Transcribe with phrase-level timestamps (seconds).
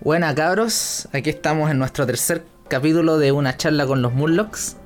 [0.00, 4.76] Buena cabros, aquí estamos en nuestro tercer capítulo de una charla con los Murlocs.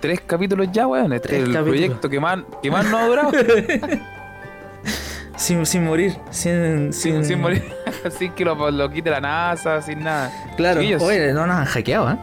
[0.00, 1.12] Tres capítulos ya, weón.
[1.12, 1.78] Este Tres es el capítulos.
[1.78, 3.30] proyecto que más, que más no ha durado.
[5.36, 7.62] Sin, sin morir, sin, sin, sin morir.
[8.18, 10.32] sin que lo, lo quite la NASA, sin nada.
[10.56, 11.00] Claro, Chiquillos.
[11.00, 12.18] oye, no nos han hackeado, ¿eh?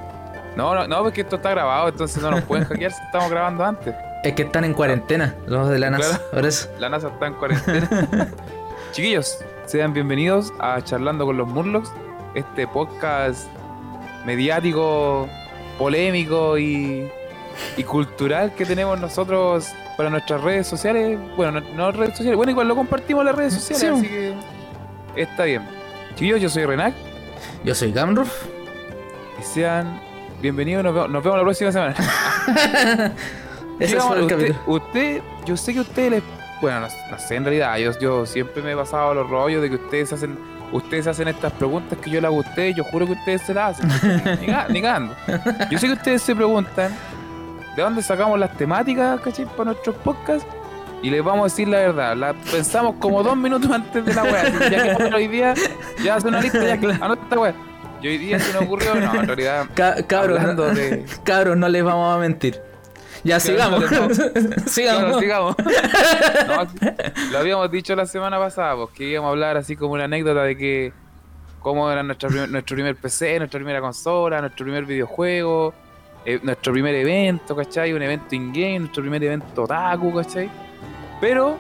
[0.58, 3.64] No, no, no, porque esto está grabado, entonces no nos pueden hackear si estamos grabando
[3.64, 3.96] antes.
[4.22, 6.24] Es que están en cuarentena, los de la NASA, Claro.
[6.34, 6.68] por eso.
[6.78, 7.88] La NASA está en cuarentena.
[8.92, 11.92] Chiquillos, sean bienvenidos a Charlando con los Murlocs,
[12.36, 13.48] este podcast
[14.26, 15.28] mediático,
[15.78, 17.10] polémico y,
[17.78, 21.18] y cultural que tenemos nosotros para nuestras redes sociales.
[21.36, 24.06] Bueno, no, no redes sociales, bueno, igual lo compartimos en las redes sociales, Sí.
[24.06, 24.08] así
[25.16, 25.64] que está bien.
[26.16, 26.94] Chiquillos, yo soy Renac
[27.66, 28.32] Yo soy Gamruf.
[29.40, 30.00] y sean
[30.42, 30.84] bienvenidos.
[30.84, 31.96] Nos vemos, nos vemos la próxima semana.
[33.80, 34.60] Ese fue el usted, capítulo.
[34.68, 36.24] usted- yo sé que ustedes les.
[36.62, 39.70] Bueno, no, no sé, en realidad, yo, yo siempre me he pasado los rollos de
[39.70, 40.38] que ustedes hacen.
[40.72, 43.54] Ustedes hacen estas preguntas que yo las hago a ustedes, yo juro que ustedes se
[43.54, 43.90] las hacen.
[44.48, 45.16] cagando.
[45.70, 46.92] Yo sé que ustedes se preguntan
[47.76, 49.46] de dónde sacamos las temáticas, ¿cachai?
[49.46, 50.48] Para nuestros podcasts.
[51.04, 52.16] Y les vamos a decir la verdad.
[52.18, 55.54] La pensamos como dos minutos antes de la que Ya que hoy día
[56.04, 57.54] ya hace una lista, ya anota esta wea.
[58.02, 59.68] Y hoy día se nos ocurrió, no, en realidad.
[59.76, 62.60] Ca- cabros, de- cabros, no les vamos a mentir.
[63.26, 63.84] Ya, sigamos.
[64.68, 65.02] Sigamos.
[65.04, 65.56] Claro, sigamos.
[66.48, 70.04] No, lo habíamos dicho la semana pasada, pues, que íbamos a hablar así como una
[70.06, 70.94] anécdota de que
[71.60, 75.74] cómo era nuestra prim- nuestro primer PC, nuestra primera consola, nuestro primer videojuego,
[76.24, 77.94] eh, nuestro primer evento, ¿cachai?
[77.94, 80.50] Un evento in-game, nuestro primer evento otaku, ¿cachai?
[81.20, 81.58] Pero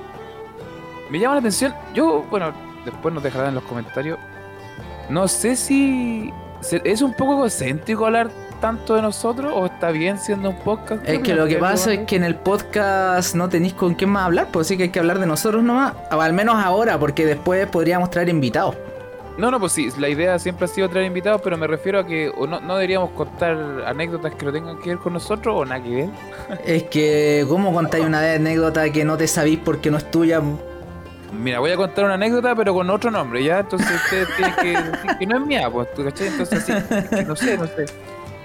[1.09, 2.53] me llama la atención, yo, bueno,
[2.85, 4.19] después nos dejarán en los comentarios,
[5.09, 6.31] no sé si
[6.83, 8.29] es un poco egocéntrico hablar
[8.65, 11.07] tanto de nosotros o está bien siendo un podcast.
[11.07, 14.25] Es que lo que pasa es que en el podcast no tenéis con quién más
[14.25, 17.27] hablar, pues sí que hay que hablar de nosotros nomás, o al menos ahora, porque
[17.27, 18.75] después podríamos traer invitados.
[19.37, 22.07] No, no, pues sí, la idea siempre ha sido traer invitados, pero me refiero a
[22.07, 25.63] que o no, no deberíamos contar anécdotas que no tengan que ver con nosotros o
[25.63, 26.09] nada que ver.
[26.65, 30.41] Es que, ¿cómo contáis una anécdota que no te sabís porque no es tuya?
[31.31, 33.59] Mira, voy a contar una anécdota, pero con otro nombre, ¿ya?
[33.59, 36.29] Entonces ustedes tienen que decir que no es mía, pues, ¿tú cachai?
[36.29, 37.85] Entonces sí, es que no sé, no sé.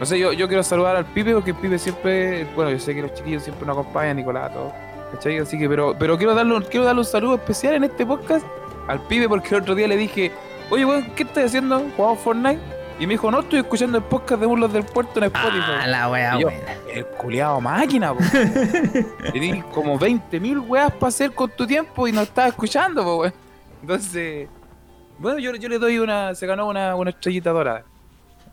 [0.01, 2.95] No sé, yo, yo quiero saludar al Pipe porque el Pipe siempre, bueno, yo sé
[2.95, 4.73] que los chiquillos siempre nos acompañan, Nicolás, todo,
[5.13, 5.39] ¿cachai?
[5.39, 8.45] Así que, pero, pero quiero darle, un- quiero darle un saludo especial en este podcast
[8.89, 10.33] al Pipe porque el otro día le dije,
[10.71, 11.85] oye, weón, ¿qué estás haciendo?
[11.97, 12.59] ¿Jugamos Fortnite?
[12.99, 15.63] Y me dijo, no, estoy escuchando el podcast de Burlos del Puerto en Spotify.
[15.83, 16.73] Ah, la wea yo, buena.
[16.93, 18.21] el culiado máquina, po.
[19.33, 23.33] Tenés como 20.000 weas para hacer con tu tiempo y no estás escuchando, po, weón.
[23.83, 24.49] Entonces,
[25.19, 26.35] bueno, yo, yo le doy una.
[26.35, 27.85] Se ganó una, una estrellita dorada.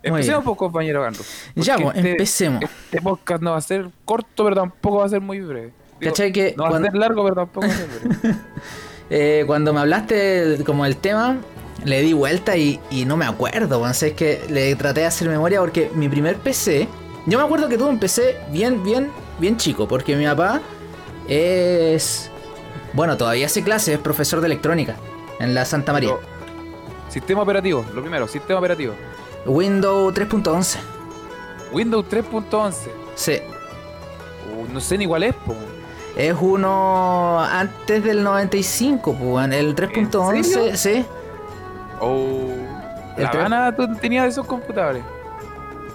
[0.03, 1.23] Empecemos, pues, compañero Gandro.
[1.55, 2.63] Ya, pues, este- empecemos.
[2.63, 5.73] Este podcast no va a ser corto, pero tampoco va a ser muy breve.
[5.99, 8.35] Digo, ¿Cachai que no va a ser largo, pero tampoco va a ser breve.
[9.09, 11.37] eh, cuando me hablaste como el tema,
[11.83, 13.91] le di vuelta y, y no me acuerdo, weón.
[13.91, 16.87] O sea, es que le traté de hacer memoria porque mi primer PC,
[17.25, 19.09] yo me acuerdo que tuve un PC bien, bien,
[19.39, 20.61] bien chico, porque mi papá
[21.27, 22.29] es,
[22.93, 24.95] bueno, todavía hace clases, es profesor de electrónica
[25.39, 26.15] en la Santa María.
[26.15, 26.37] Pero,
[27.09, 28.93] sistema operativo, lo primero, sistema operativo.
[29.47, 30.77] Windows 3.11.
[31.71, 32.73] Windows 3.11.
[33.15, 33.39] Sí.
[34.51, 35.55] Uh, no sé ni cuál es, po.
[36.15, 39.51] Es uno antes del 95, pues.
[39.51, 40.75] El 3.11, serio?
[40.75, 41.05] sí.
[41.99, 42.67] Oh.
[43.17, 45.03] La Habana tú tenías esos computadores.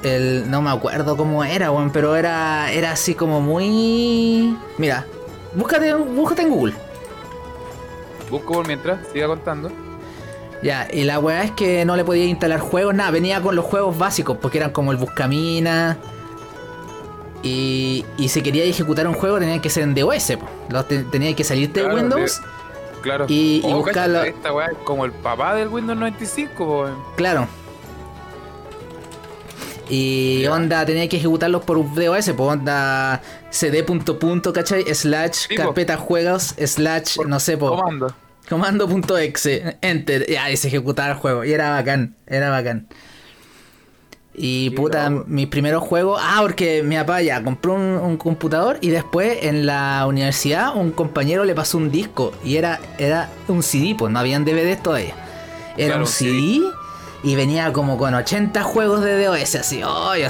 [0.02, 4.56] El, no me acuerdo cómo era, weón, pero era, era así como muy...
[4.78, 5.06] Mira,
[5.54, 6.74] búscate, búscate en Google.
[8.28, 9.70] Busco por mientras, siga contando.
[10.62, 13.64] Ya, y la weá es que no le podía instalar juegos, nada, venía con los
[13.64, 15.98] juegos básicos, porque eran como el Buscamina.
[17.42, 20.34] Y, y si quería ejecutar un juego tenía que ser en DOS,
[20.88, 22.40] te- tenía que salir de Windows,
[23.02, 23.26] Claro.
[23.28, 26.96] Y- y Oh, buscarlo- Esta weá es como el papá del Windows 95, po, weón.
[27.16, 27.48] claro.
[29.88, 34.84] Y onda, tenía que ejecutarlos por DOS, pues onda cd punto punto, ¿cachai?
[34.94, 35.64] Slash, Sí, po.
[35.64, 37.76] carpeta juegos, slash, Por no sé, po.
[37.76, 38.14] Comando.
[38.48, 41.44] Comando.exe, enter, ya, y se ejecutaba el juego.
[41.44, 42.86] Y era bacán, era bacán.
[44.34, 46.18] Y puta, mis primeros juegos.
[46.22, 50.90] Ah, porque mi papá ya compró un, un computador y después en la universidad un
[50.90, 55.14] compañero le pasó un disco y era, era un CD, pues no habían DVDs todavía.
[55.76, 56.60] Era Claro, un CD
[57.22, 59.82] y venía como con 80 juegos de DOS, así.
[59.84, 60.28] Oh, yo-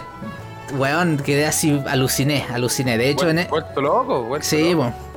[0.77, 2.99] weón, quedé así, aluciné, aluciné.
[2.99, 4.91] De hecho, en, e- Vuelto loco, vuelto Sí, loco.
[4.91, 5.12] po.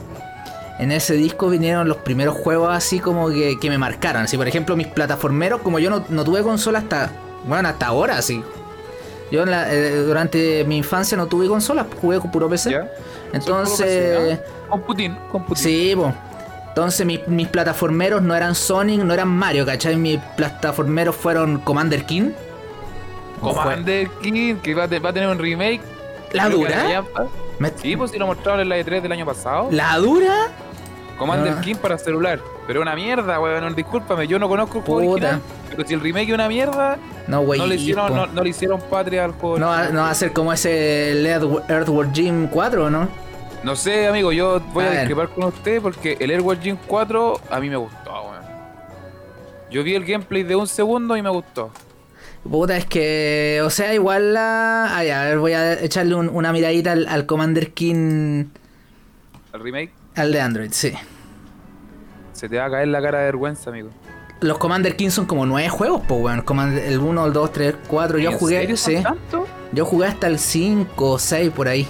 [0.79, 4.23] En ese disco vinieron los primeros juegos así como que, que me marcaron.
[4.23, 7.11] Así, por ejemplo, mis plataformeros, como yo no, no tuve consola hasta.
[7.45, 8.43] Bueno, hasta ahora, sí.
[9.31, 12.71] Yo en la- eh, durante mi infancia no tuve consolas, jugué con puro PC.
[12.71, 12.91] ¿Ya?
[13.33, 14.39] Entonces.
[14.69, 15.63] Con Putin, con Putin.
[15.63, 16.13] Sí, po.
[16.67, 19.95] Entonces mis, mis plataformeros no eran Sonic, no eran Mario, ¿cachai?
[19.95, 22.31] Mis plataformeros fueron Commander King.
[23.39, 25.81] Commander King, que va a, va a tener un remake.
[26.33, 27.03] ¿La dura?
[27.59, 29.69] Me- Sí, pues si lo mostraron en la E3 del año pasado.
[29.71, 30.49] ¿La dura?
[31.17, 31.61] Commander Ah.
[31.61, 32.39] King para celular.
[32.67, 33.73] Pero una mierda, weón.
[33.75, 35.11] Discúlpame, yo no conozco el juego Puta.
[35.13, 35.41] original.
[35.69, 36.97] Pero si el remake es una mierda,
[37.27, 37.59] No, güey.
[37.59, 39.57] no, le hicieron, no, no le hicieron patria al juego.
[39.59, 43.07] No no va a ser como ese Earthworm Jim 4, ¿no?
[43.63, 47.39] No sé, amigo, yo voy A a, discrepar con usted porque el Airward Gym 4
[47.49, 48.43] a mí me gustó, weón.
[49.71, 51.71] Yo vi el gameplay de un segundo y me gustó.
[52.49, 53.61] Puta, es que.
[53.65, 54.95] O sea, igual la.
[54.95, 58.45] Ah, ya, a ver, voy a echarle un- una miradita al, al Commander King.
[59.51, 60.93] El remake Al de Android, sí.
[62.33, 63.89] se te va a caer la cara de vergüenza, amigo.
[64.41, 66.41] Los Commander King son como nueve juegos, pues, weón.
[66.43, 68.17] Commander- El 1, el 2, 3, 4.
[68.19, 69.01] Yo ¿En jugué, sí.
[69.01, 69.47] tanto?
[69.71, 71.87] Yo jugué hasta el 5 o 6 por ahí.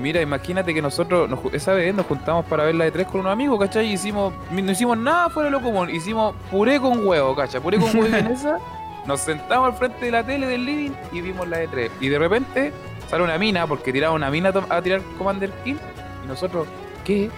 [0.00, 3.20] Mira, imagínate que nosotros nos esa vez nos juntamos para ver la de 3 con
[3.20, 3.86] unos amigos, ¿cachai?
[3.86, 7.60] Y hicimos, no hicimos nada fuera de lo común, hicimos puré con huevo, ¿cachai?
[7.60, 8.58] Puré con huevo y vienesa.
[9.06, 12.08] Nos sentamos al frente de la tele del living y vimos la de 3 Y
[12.08, 12.72] de repente
[13.08, 15.76] sale una mina, porque tiraba una mina a tirar Commander King.
[16.24, 16.66] Y nosotros,
[17.04, 17.30] ¿qué?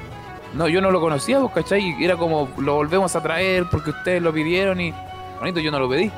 [0.55, 2.03] No, yo no lo conocía, pues, ¿cachai?
[2.03, 4.95] Era como, lo volvemos a traer porque ustedes lo pidieron y...
[5.39, 6.11] Bonito, yo no lo pedí.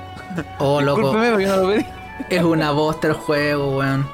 [0.59, 1.12] Oh, loco.
[1.12, 1.87] Pero yo no lo pedí.
[2.31, 4.06] Es una bosta el juego, weón.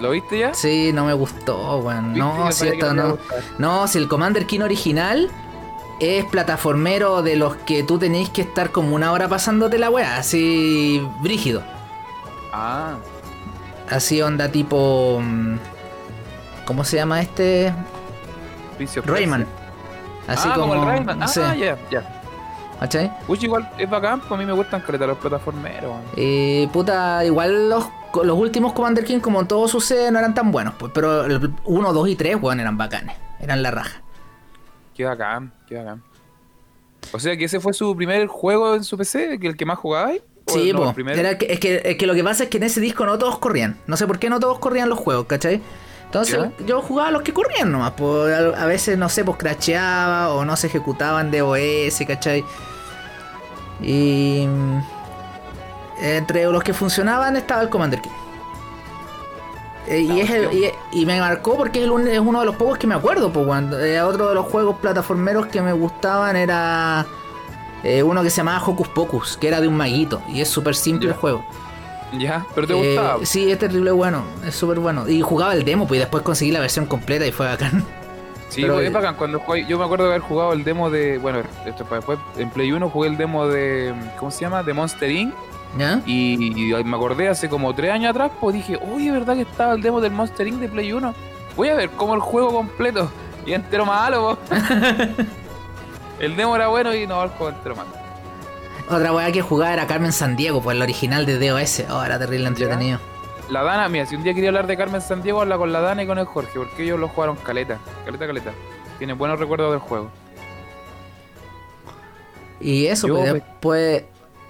[0.00, 0.54] ¿Lo viste ya?
[0.54, 2.16] Sí, no me gustó, weón.
[2.16, 3.18] No, si esto no.
[3.58, 5.30] No, si el Commander King original
[6.00, 10.16] es plataformero de los que tú tenéis que estar como una hora pasándote la weá,
[10.16, 11.62] así brígido.
[12.52, 12.94] Ah,
[13.90, 15.20] Así onda tipo.
[15.22, 15.56] mm,
[16.64, 17.72] ¿Cómo se llama este?
[18.74, 19.46] Prince of Rayman.
[20.26, 20.68] Así ah, como.
[20.68, 21.22] como el Rayman.
[21.22, 22.20] Ah, sí, ya, ya.
[22.80, 23.10] ¿cachai?
[23.28, 25.96] Uy, igual es bacán, pues a mí me gustan caleta los plataformeros.
[26.16, 27.86] Eh, puta, igual los,
[28.22, 31.92] los últimos Commander King, como todo sucede, no eran tan buenos, pues, pero el 1,
[31.92, 33.16] 2 y 3, weón, eran bacanes.
[33.40, 34.02] Eran la raja.
[34.94, 36.02] Qué bacán, qué bacán.
[37.12, 39.78] O sea que ese fue su primer juego en su PC, que el que más
[39.78, 40.22] jugabais.
[40.46, 41.00] ¿O Sí, no, po.
[41.08, 43.18] Era que, es, que, es que lo que pasa es que en ese disco no
[43.18, 43.78] todos corrían.
[43.86, 45.62] No sé por qué no todos corrían los juegos, ¿cachai?
[46.06, 47.92] Entonces yo jugaba los que corrían nomás.
[48.00, 52.44] A, a veces, no sé, pues cracheaba o no se ejecutaban de OS, ¿cachai?
[53.82, 54.46] Y.
[54.48, 54.80] mm,
[56.02, 58.10] Entre los que funcionaban estaba el Commander King.
[59.86, 62.46] Eh, y, es el- y, y me marcó porque es, el un- es uno de
[62.46, 63.30] los pocos que me acuerdo.
[63.32, 67.04] Pues, cuando, eh, otro de los juegos plataformeros que me gustaban era
[67.82, 70.22] eh, uno que se llamaba Hocus Pocus, que era de un maguito.
[70.28, 71.44] Y es súper simple el juego.
[72.18, 73.24] Ya, pero te Eh, gustaba.
[73.26, 75.08] sí, es terrible bueno, es súper bueno.
[75.08, 77.84] Y jugaba el demo, pues y después conseguí la versión completa y fue bacán.
[78.50, 79.16] Sí, pero- es bacán.
[79.16, 81.18] Cuando jugué- yo me acuerdo de haber jugado el demo de.
[81.18, 82.18] Bueno, esto fue después.
[82.36, 83.92] En Play 1 jugué el demo de.
[84.18, 84.62] ¿Cómo se llama?
[84.62, 85.34] De Monster Inc.
[86.06, 89.72] Y, y me acordé hace como tres años atrás, pues dije, oye, ¿verdad que estaba
[89.74, 90.60] el demo del Monster Inc.
[90.60, 91.12] de Play 1?
[91.56, 93.10] Voy a ver cómo el juego completo.
[93.44, 94.38] Y entero malo.
[96.20, 97.90] El demo era bueno y no, el juego entero malo.
[98.88, 101.84] Otra weá que jugaba era Carmen Sandiego, pues el original de DOS.
[101.90, 102.98] Oh, era terrible entretenido.
[103.50, 106.02] La Dana, mira, si un día quería hablar de Carmen Sandiego, habla con la Dana
[106.02, 108.52] y con el Jorge, porque ellos lo jugaron caleta, caleta, caleta.
[108.98, 110.10] Tienen buenos recuerdos del juego.
[112.60, 114.04] Y eso, Yo, pues después.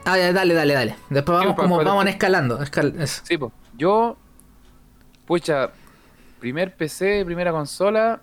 [0.04, 0.96] Ah, ya, dale, dale, dale.
[1.10, 2.60] Después vamos como vamos escalando.
[2.60, 3.22] escal- eso.
[3.24, 3.52] Sí, pues.
[3.76, 4.16] Yo,
[5.26, 5.70] pucha,
[6.40, 8.20] primer PC, primera consola.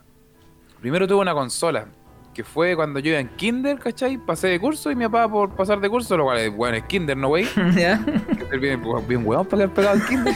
[0.79, 1.85] Primero tuve una consola,
[2.33, 4.17] que fue cuando yo iba en Kinder, ¿cachai?
[4.17, 6.83] Pasé de curso y mi papá por pasar de curso, lo cual es bueno, es
[6.83, 7.45] Kinder, ¿no, güey?
[7.75, 8.03] ¿Ya?
[8.37, 10.35] que ser bien, bien huevón para haber pegado el Kinder.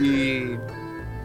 [0.00, 0.56] y.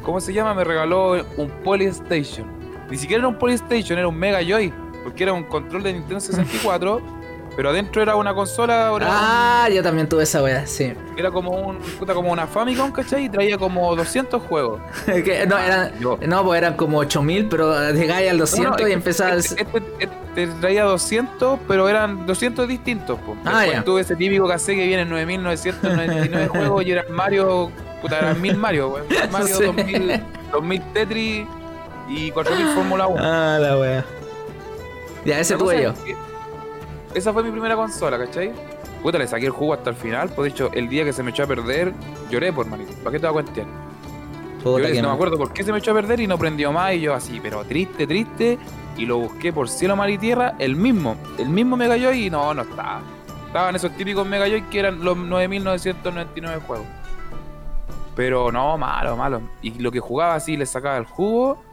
[0.03, 0.53] ¿Cómo se llama?
[0.53, 2.47] Me regaló un Polystation.
[2.89, 4.71] Ni siquiera era un Polystation, era un Mega Joy.
[5.03, 7.01] Porque era un control de Nintendo 64.
[7.57, 8.93] Pero adentro era una consola.
[8.95, 10.93] Era, Ah, yo también tuve esa weá, sí.
[11.17, 13.25] era como un puta, como una Famicom, ¿cachai?
[13.25, 14.79] Y traía como 200 juegos.
[15.05, 18.87] Que- no, eran, Yo- no, pues eran como 8000, pero llegáis al 200 No, no,
[18.87, 19.33] y es- empezaba.
[19.35, 19.83] Este, este-
[20.37, 23.19] este traía 200, pero eran 200 distintos.
[23.19, 23.35] Po.
[23.43, 23.83] Ah, ya.
[23.83, 27.71] tuve ese típico cassette que viene en 9999 juegos y eran Mario,
[28.01, 29.05] puta, eran 1000 Mario, weón.
[29.31, 29.63] Mario Sí.
[29.65, 31.45] 2000, 2000 Tetris
[32.07, 33.23] y 4000 Fórmula 1.
[33.23, 34.05] Ah, la weá.
[35.25, 35.93] Ya, ese tuve yo.
[36.05, 36.15] que
[37.17, 38.51] Esa fue mi primera consola, ¿cachai?
[39.01, 40.29] Puta, le saqué el jugo hasta el final.
[40.29, 41.91] Pues de hecho, el día que se me echó a perder,
[42.29, 42.93] lloré por manito.
[43.03, 43.67] ¿Para qué te voy a cuentear?
[44.59, 45.07] Que no no.
[45.09, 46.93] me acuerdo por qué se me echó a perder y no prendió más.
[46.93, 48.59] Y yo así, pero triste, triste.
[48.97, 51.15] Y lo busqué por cielo, mar y tierra, el mismo.
[51.39, 53.01] El mismo Mega Joy y no, no estaba.
[53.47, 56.85] Estaban esos típicos Mega Joy que eran los 9999 juegos.
[58.15, 59.41] Pero no, malo, malo.
[59.63, 61.63] Y lo que jugaba así, le sacaba el jugo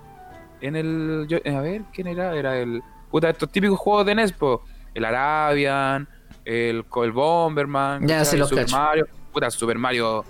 [0.62, 1.26] en el.
[1.28, 2.34] yo- a ver, ¿quién era?
[2.34, 2.82] Era el.
[3.10, 4.62] Puta, estos típicos juegos de Nespo.
[4.94, 6.08] El Arabian,
[6.44, 8.06] el, el Bomberman.
[8.06, 8.76] Ya, el los Super cacho.
[8.76, 9.06] Mario.
[9.32, 10.24] Puta, Super Mario.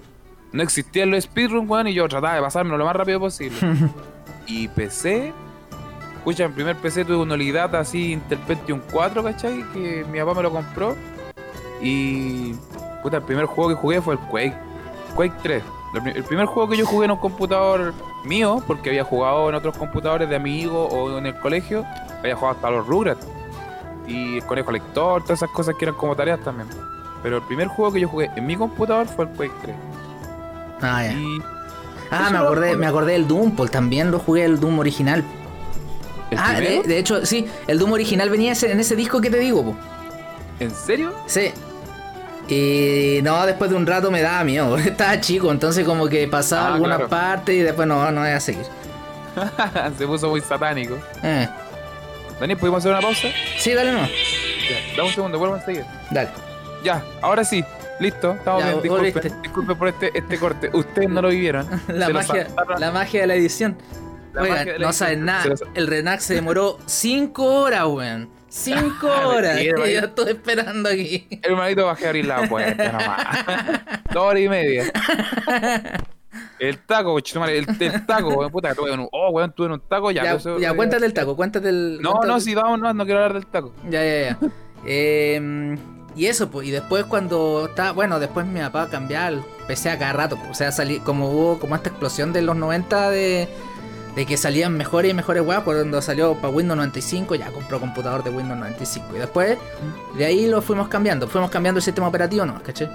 [0.52, 3.56] No existían los speedrun, weón, y yo trataba de pasármelo lo más rápido posible.
[4.46, 5.32] y PC.
[6.16, 9.62] Escucha, en primer PC tuve un Olidata así Intel Pentium 4, ¿cachai?
[9.74, 10.96] Que mi papá me lo compró.
[11.82, 12.54] Y.
[13.02, 14.56] Puta, el primer juego que jugué fue el Quake.
[15.14, 15.62] Quake 3.
[15.94, 17.92] El pri- el primer juego que yo jugué en un computador
[18.24, 21.84] mío, porque había jugado en otros computadores de amigos o en el colegio,
[22.20, 23.26] había jugado hasta los Rugrats.
[24.06, 26.68] Y el conejo lector, todas esas cosas que eran como tareas también.
[27.22, 29.76] Pero el primer juego que yo jugué en mi computador fue el Quake 3.
[30.82, 31.12] Ah, ya.
[31.12, 31.38] Y.
[32.10, 35.24] Ah, me acordé, me acordé del Doom, pues también lo jugué el Doom original.
[36.30, 39.30] ¿El ah, de, de hecho, sí, el Doom original venía ese- en ese disco que
[39.30, 39.74] te digo, po.
[40.60, 41.12] ¿En serio?
[41.26, 41.50] Sí.
[42.48, 46.28] Y no, después de un rato me daba miedo, porque estaba chico, entonces como que
[46.28, 47.08] pasaba Ah, alguna claro.
[47.10, 48.66] parte y después no, no voy a seguir.
[49.98, 50.96] Se puso muy satánico.
[51.22, 51.48] Eh.
[52.44, 53.28] Dani, ¿podemos hacer una pausa?
[53.56, 54.00] Sí, dale no.
[54.00, 55.82] Ya, dame un segundo, vuelvo a seguir.
[56.10, 56.28] Dale.
[56.84, 57.64] Ya, ahora sí,
[58.00, 58.82] listo, estamos Ya, bien.
[58.82, 60.68] Disculpen, disculpen por este, este corte.
[60.74, 61.66] Ustedes no lo vivieron.
[61.88, 62.46] La magia,
[62.78, 63.78] la magia de la edición.
[64.34, 65.54] La Oigan, no saben nada.
[65.74, 68.28] El Renax se demoró 5 horas, weón.
[68.50, 69.54] 5 horas.
[69.54, 71.26] Mentira, y yo estoy esperando aquí.
[71.42, 74.02] Hermanito, bajé a abrir la puerta nomás.
[74.12, 74.92] Dos horas y media.
[76.58, 80.24] El taco, el, el taco, weón, puta, tuve un, oh, weón, tuve un taco, ya.
[80.24, 81.98] Ya, eso- ya, cuéntate el taco, cuéntate el.
[82.02, 83.72] No, cuéntate- no, sí, vamos, no, no quiero hablar del taco.
[83.90, 84.38] Ya, ya, ya.
[84.86, 85.76] Eh,
[86.16, 89.98] y eso, pues, y después cuando está, bueno, después mi papá cambiaba el PC a
[89.98, 93.48] cada rato, pues, o sea, salí, como hubo como esta explosión de los 90 de,
[94.14, 98.22] de que salían mejores y mejores weas, cuando salió para Windows 95 ya compró computador
[98.22, 99.58] de Windows 95 y después
[100.16, 102.62] de ahí lo fuimos cambiando, fuimos cambiando el sistema operativo, ¿no?
[102.62, 102.88] ¿Caché?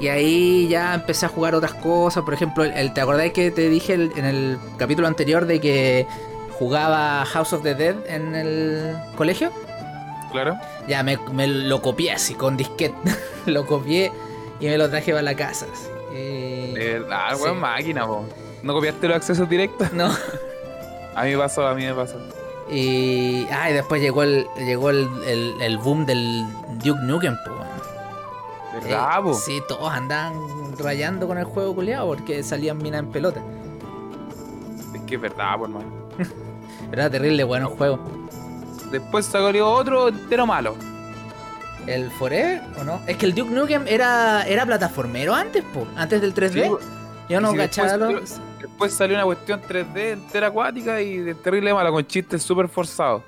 [0.00, 3.50] Y ahí ya empecé a jugar otras cosas, por ejemplo, el, el- ¿te acordás que
[3.50, 6.06] te dije el- en el capítulo anterior de que
[6.58, 9.50] jugaba House of the Dead en el colegio?
[10.30, 10.56] Claro.
[10.86, 12.94] Ya me, me lo copié así con disquete.
[13.46, 14.12] lo copié
[14.60, 15.66] y me lo traje para la casa.
[15.72, 15.88] así.
[16.16, 16.74] Y-
[17.36, 17.42] Sí.
[17.42, 18.24] weón, máquina, po.
[18.62, 19.92] ¿No copiaste los accesos directos?
[19.92, 20.10] No.
[21.14, 22.16] A mí me pasó, a mí me pasó.
[22.70, 23.46] Y.
[23.50, 24.46] Ah, y después llegó el.
[24.58, 26.44] llegó el, el, el boom del
[26.84, 27.57] Duke Nukem, po.
[28.74, 29.34] ¿Verdad, Eh?
[29.34, 30.34] Sí, todos andaban
[30.78, 33.40] rayando con el juego culiado porque salían minas en pelota.
[34.94, 35.90] Es que es verdad, pues, hermano.
[36.92, 37.98] Era terrible bueno el juego.
[38.90, 40.74] Después salió otro entero malo.
[41.86, 43.00] ¿El Forever o no?
[43.06, 45.86] Es que el Duke Nukem era, era plataformero antes, po.
[45.96, 46.52] Antes del 3D.
[46.78, 46.86] Sí.
[47.30, 51.34] Yo no si cachaba después los- Después salió una cuestión 3D entera acuática y de
[51.34, 53.22] terrible mala, con chistes súper forzados.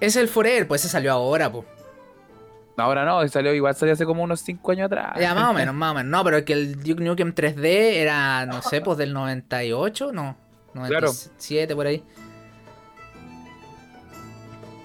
[0.00, 1.64] Es el Forever, pues ese salió ahora, po.
[2.78, 5.14] Ahora no, salió igual salió hace como unos 5 años atrás.
[5.18, 6.10] Ya, más o menos, más o menos.
[6.10, 10.36] No, pero es que el Duke Nukem 3D era, no sé, pues del 98, no.
[10.74, 12.04] 97 por ahí.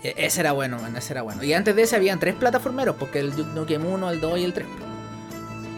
[0.04, 1.44] E- Ese era bueno, man, ese era bueno.
[1.44, 4.44] Y antes de ese habían tres plataformeros, porque el Duke Nukem 1, el 2 y
[4.46, 4.68] el 3.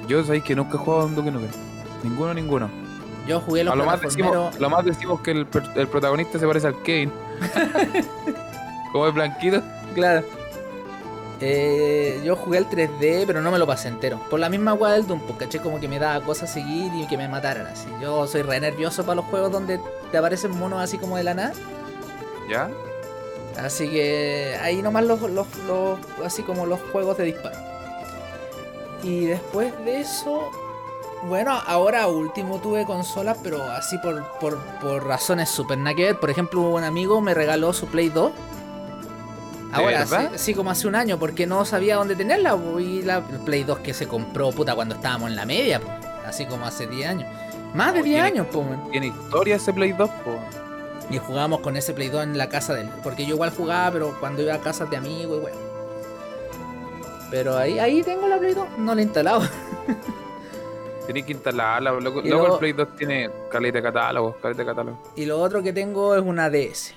[0.08, 1.50] Yo sabéis que nunca he jugado un Duke Nukem.
[2.03, 2.70] Ninguno, ninguno.
[3.27, 4.46] Yo jugué los A lo más, plataformeros.
[4.51, 7.10] decimos, lo más decimos que el, el protagonista se parece al Kane.
[8.91, 9.62] como es blanquito.
[9.96, 10.24] Claro.
[11.45, 14.17] Eh, yo jugué el 3D, pero no me lo pasé entero.
[14.29, 17.17] Por la misma weá del Doom, caché como que me daba cosas seguir y que
[17.17, 17.88] me mataran así.
[18.01, 19.79] Yo soy re nervioso para los juegos donde
[20.12, 21.53] te aparecen monos así como de la nada.
[22.50, 22.69] ¿Ya?
[23.62, 27.57] Así que ahí nomás los, los, los- así como los juegos de disparo.
[29.03, 30.50] Y después de eso,
[31.23, 36.19] bueno, ahora último tuve consolas, pero así por, por, por razones super nada que ver.
[36.19, 38.31] Por ejemplo, un amigo me regaló su Play 2.
[39.74, 42.58] Ahora, sí, como hace un año, porque no sabía dónde tenerla.
[42.80, 45.89] Y la Play 2 que se compró, puta, cuando estábamos en la media, po,
[46.25, 47.30] así como hace 10 años.
[47.74, 48.88] Más de Oh, 10 tiene- años, po, man.
[48.92, 50.38] Tiene historia ese Play 2, po.
[51.10, 52.89] Y jugábamos con ese Play 2 en la casa de él.
[53.03, 55.58] Porque yo igual jugaba, pero cuando iba a casas de amigos y bueno.
[57.32, 59.42] Pero ahí, ahí tengo la Play 2, no la he instalado.
[61.08, 62.22] Tenés que instalarla, loco.
[62.22, 64.98] Loco, luego- el Play 2 tiene caleta de catálogo, caleta de catálogo.
[65.15, 66.94] Y lo otro que tengo es una DS.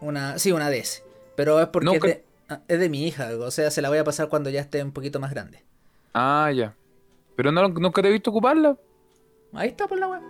[0.00, 1.02] Una, sí, una DS.
[1.36, 3.88] Pero es porque Nunca- es, de, ah, es de mi hija, o sea, se la
[3.88, 5.62] voy a pasar cuando ya esté un poquito más grande.
[6.12, 6.74] Ah, ya.
[7.36, 8.76] Pero no, nunca te he visto ocuparla.
[9.52, 10.20] Ahí está por la web.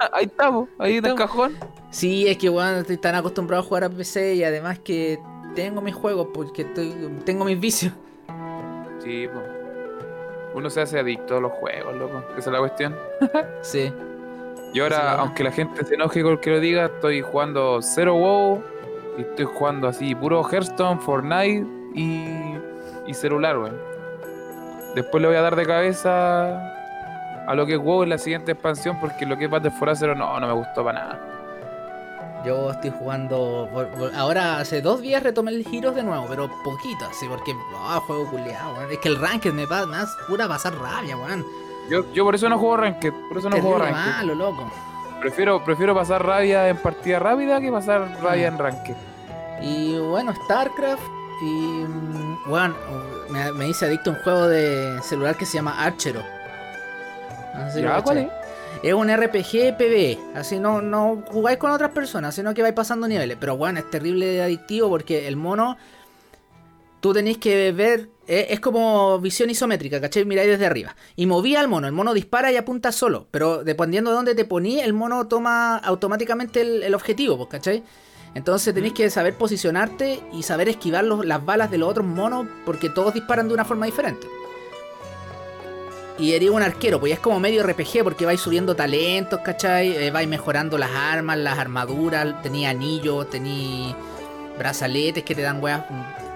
[0.00, 0.68] Ah, Ahí está, po.
[0.78, 1.30] ahí en el Estamos.
[1.30, 1.56] cajón.
[1.90, 5.18] Sí, es que bueno, estoy tan acostumbrado a jugar a PC y además que
[5.54, 6.94] tengo mis juegos porque estoy,
[7.24, 7.92] tengo mis vicios.
[9.02, 9.40] Sí, po.
[10.54, 12.24] Uno se hace adicto a los juegos, loco.
[12.36, 12.96] Esa es la cuestión.
[13.62, 13.92] Sí.
[14.74, 18.62] Y ahora, aunque la gente se enoje con que lo diga, estoy jugando Zero WoW.
[19.18, 22.24] Y estoy jugando así, puro Hearthstone, Fortnite y,
[23.06, 23.76] y celular, weón.
[24.94, 26.72] Después le voy a dar de cabeza
[27.46, 29.94] a lo que es WoW en la siguiente expansión, porque lo que es Battle for
[29.96, 31.18] Zero no, no me gustó para nada.
[32.46, 33.68] Yo estoy jugando.
[33.72, 37.52] por- por- ahora hace dos días retomé el Heroes de nuevo, pero poquito, así, porque.
[37.76, 38.92] Ah, juego culiado, weón.
[38.92, 41.44] Es que el Ranked me va más pura pasar rabia, weón.
[41.90, 43.94] Yo, yo por eso no juego Ranked, por eso no juego Ranked.
[43.96, 44.70] malo, loco.
[45.20, 48.54] Prefiero, prefiero pasar rabia en partida rápida que pasar rabia Mm.
[48.54, 48.94] en ranque.
[49.60, 51.12] Y bueno, StarCraft.
[51.40, 51.84] Y.
[51.86, 52.76] mm, Bueno,
[53.28, 56.30] me, me hice adicto a un juego de celular que se llama Archero.
[57.52, 58.02] No sé si lo ¿Ya?
[58.02, 58.32] ¿Cuál es?
[58.82, 63.08] Es un RPG PvE, así no, no jugáis con otras personas, sino que vais pasando
[63.08, 63.36] niveles.
[63.40, 65.76] Pero bueno, es terrible adictivo porque el mono,
[67.00, 70.24] tú tenéis que ver, es, es como visión isométrica, ¿cachai?
[70.24, 70.96] Miráis desde arriba.
[71.16, 74.44] Y movía al mono, el mono dispara y apunta solo, pero dependiendo de dónde te
[74.44, 77.84] poní, el mono toma automáticamente el, el objetivo, pues, ¿cachai?
[78.34, 82.46] Entonces tenéis que saber posicionarte y saber esquivar los- las balas de los otros monos
[82.64, 84.26] porque todos disparan de una forma diferente.
[86.18, 89.96] Y eres un arquero, pues es como medio RPG porque vais subiendo talentos, ¿cachai?
[89.96, 93.94] Eh, vais mejorando las armas, las armaduras, tenía anillos, tenía
[94.58, 95.84] brazaletes que te dan weas,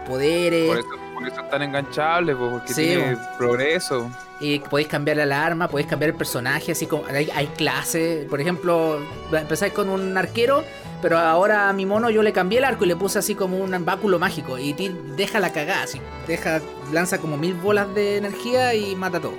[0.07, 0.69] poderes.
[0.69, 4.09] Por eso, por eso es tan enganchable, po, porque Sí, tiene progreso.
[4.39, 8.25] Y podéis cambiar el arma, podéis cambiar el personaje, así como hay, hay clases.
[8.29, 9.01] Por ejemplo,
[9.33, 10.63] empezáis con un arquero,
[11.03, 13.59] pero ahora a mi mono yo le cambié el arco y le puse así como
[13.59, 14.59] un báculo mágico.
[14.59, 16.01] Y ti- deja la cagada, así.
[16.27, 16.61] Deja,
[16.93, 19.35] lanza como mil bolas de energía y mata todo.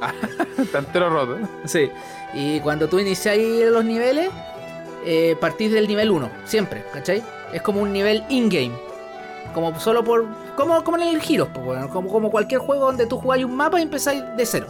[0.58, 1.38] Está entero roto.
[1.64, 1.90] Sí.
[2.34, 4.30] Y cuando tú iniciáis los niveles,
[5.04, 7.22] eh, partís del nivel 1, siempre, ¿cachai?
[7.52, 8.72] Es como un nivel in-game.
[9.54, 10.26] Como solo por.
[10.56, 11.22] Como, como en el
[11.64, 14.66] bueno, como, como cualquier juego donde tú jugáis un mapa y empezáis de cero.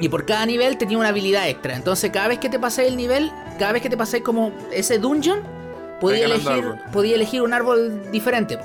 [0.00, 1.76] Y por cada nivel tenía una habilidad extra.
[1.76, 4.98] Entonces, cada vez que te pasáis el nivel, cada vez que te pasáis como ese
[4.98, 5.40] dungeon,
[6.00, 8.58] podía elegir, podía elegir un árbol diferente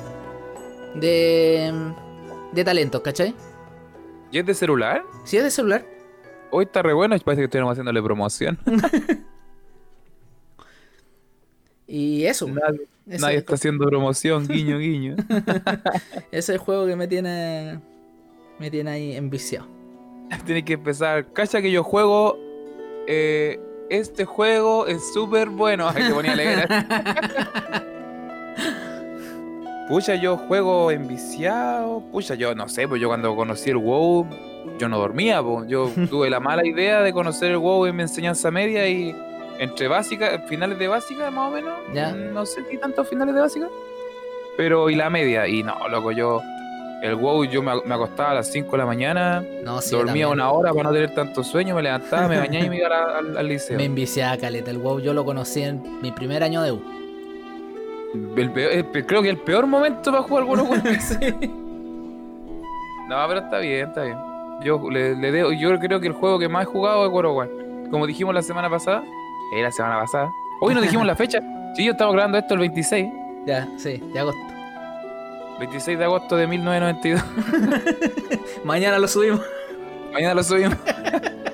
[0.95, 1.71] de,
[2.51, 3.35] de talentos, ¿cachai?
[4.31, 5.03] ¿Y es de celular?
[5.25, 5.85] Si es de celular.
[6.49, 8.57] Hoy está re bueno y parece que estuviéramos haciéndole promoción.
[11.87, 12.47] Y eso.
[12.49, 15.15] Nadie, ese- nadie está haciendo promoción, guiño, guiño.
[16.31, 17.79] Ese es el juego que me tiene.
[18.59, 19.67] Me tiene ahí enviciado.
[20.45, 21.25] Tienes que empezar.
[21.33, 22.37] Cacha que yo juego.
[23.07, 25.87] eh, este juego es súper bueno.
[25.87, 26.67] Ay, que ponía a leer.
[29.87, 32.01] Pucha, yo juego enviciado.
[32.11, 34.27] Pucha, yo no sé, pues yo cuando conocí el WoW,
[34.77, 35.67] yo no dormía, pues.
[35.69, 39.15] Yo tuve la mala idea de conocer el WoW en mi enseñanza media y
[39.59, 41.73] entre básica, finales de básica, más o menos.
[41.93, 42.11] Ya.
[42.11, 43.69] No sé si tantos finales de básica.
[44.57, 45.47] Pero y la media.
[45.47, 46.41] Y no, loco, yo.
[47.03, 50.27] El WoW yo me, me acostaba a las 5 de la mañana, No, sí, dormía
[50.29, 53.37] una hora para no tener tanto sueño, me levantaba, me bañaba y me iba al,
[53.37, 53.77] al liceo.
[53.77, 54.71] Me enviciaba caleta.
[54.71, 56.81] El WoW yo lo conocí en mi primer año de U.
[58.35, 61.23] El peor- el pe- creo que el peor momento para jugar of Warcraft.
[63.09, 64.17] No, pero está bien, está bien.
[64.63, 67.89] Yo le, le debo- yo creo que el juego que más he jugado es World.
[67.89, 69.01] Como dijimos la semana pasada,
[69.55, 70.29] eh, la semana pasada.
[70.59, 71.39] Hoy no dijimos la fecha.
[71.75, 73.07] Sí, yo estamos grabando esto el 26.
[73.45, 74.41] Ya, sí, de agosto.
[75.59, 77.23] 26 de agosto de 1992.
[78.63, 79.41] Mañana lo subimos.
[80.13, 80.77] Mañana lo subimos.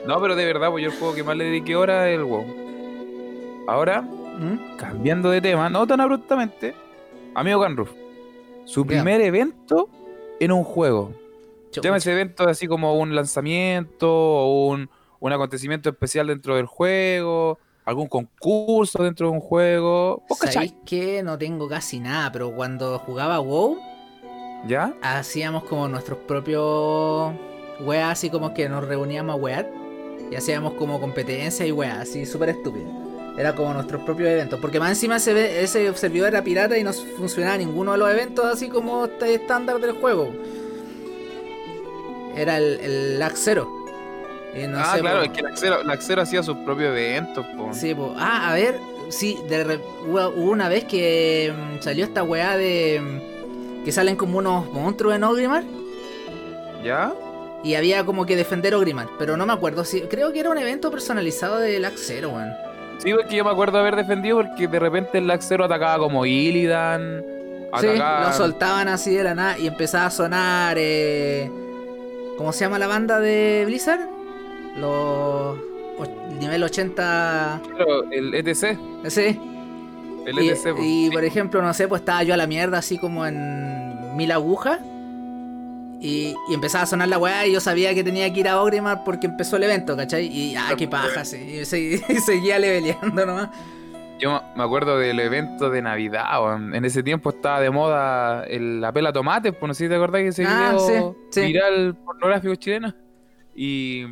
[0.05, 2.25] no, pero de verdad, pues yo el juego que más le dediqué ahora es el
[2.25, 2.45] WoW.
[3.67, 4.77] Ahora, ¿Mm?
[4.77, 6.75] cambiando de tema, no tan abruptamente,
[7.33, 7.91] amigo Canruf,
[8.65, 9.89] su primer evento
[10.39, 11.13] en un juego.
[11.71, 14.89] Llámese evento así como un lanzamiento o un,
[15.19, 20.23] un acontecimiento especial dentro del juego, algún concurso dentro de un juego.
[20.51, 22.31] ¿Sabéis que no tengo casi nada?
[22.31, 23.77] Pero cuando jugaba WoW,
[24.67, 24.93] ¿Ya?
[25.01, 27.33] hacíamos como nuestros propios
[27.81, 29.69] weas, así como que nos reuníamos a wear
[30.31, 32.85] y hacíamos como competencia y weas, así súper estúpido.
[33.37, 36.83] Era como nuestros propios eventos, porque más encima ese, ve- ese servidor era pirata y
[36.83, 40.29] no funcionaba ninguno de los eventos así como este estándar del juego.
[42.35, 43.33] Era el, el lag
[44.67, 47.45] no ah, sé, claro, po- es que el Axero, el Axero hacía sus propios eventos.
[47.57, 47.73] po.
[47.73, 48.13] Sí, po.
[48.17, 53.32] Ah, a ver, sí, de re- hubo una vez que mm, salió esta weá de.
[53.83, 55.63] Que salen como unos monstruos en Ogrimmar.
[56.83, 57.13] ¿Ya?
[57.63, 59.07] Y había como que defender Ogrimmar.
[59.17, 60.01] Pero no me acuerdo si.
[60.01, 62.53] Creo que era un evento personalizado del Axero, weón.
[62.99, 67.23] Sí, porque yo me acuerdo haber defendido porque de repente el Axero atacaba como Illidan.
[67.79, 70.77] Sí, lo soltaban así de la nada y empezaba a sonar.
[70.79, 71.49] Eh,
[72.37, 74.01] ¿Cómo se llama la banda de Blizzard?
[74.77, 75.57] Los.
[76.39, 77.61] Nivel 80.
[77.75, 78.77] Claro, el ETC.
[79.07, 79.39] Sí.
[80.25, 80.73] El Y, ETC.
[80.75, 80.81] po.
[80.81, 81.09] y, Sí.
[81.11, 84.79] por ejemplo, no sé, pues estaba yo a la mierda así como en mil agujas.
[85.99, 88.61] Y, y empezaba a sonar la weá y yo sabía que tenía que ir a
[88.61, 90.25] Ogrimmar porque empezó el evento, ¿cachai?
[90.27, 91.37] Y ah, qué paja, sí.
[91.37, 91.59] Y,
[92.13, 93.49] y seguía leveleando nomás.
[94.19, 96.25] Yo me acuerdo del evento de Navidad.
[96.43, 96.75] weón.
[96.75, 99.53] En ese tiempo estaba de moda el, la pela tomate.
[99.53, 101.47] Pues no sé si te acordás que ese Ah, video sí, sí.
[101.47, 102.93] viral pornográfico chileno.
[103.55, 104.05] Y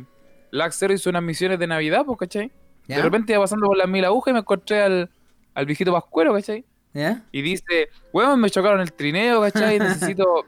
[0.50, 2.50] Laxero hizo unas misiones de Navidad, pues, ¿cachai?
[2.88, 2.96] ¿Ya?
[2.96, 5.10] De repente iba pasando por las mil agujas y me encontré al,
[5.54, 6.64] al viejito pascuero, ¿cachai?
[6.94, 7.22] ¿Ya?
[7.32, 9.78] Y dice, weón, me chocaron el trineo, ¿cachai?
[9.78, 10.44] Necesito...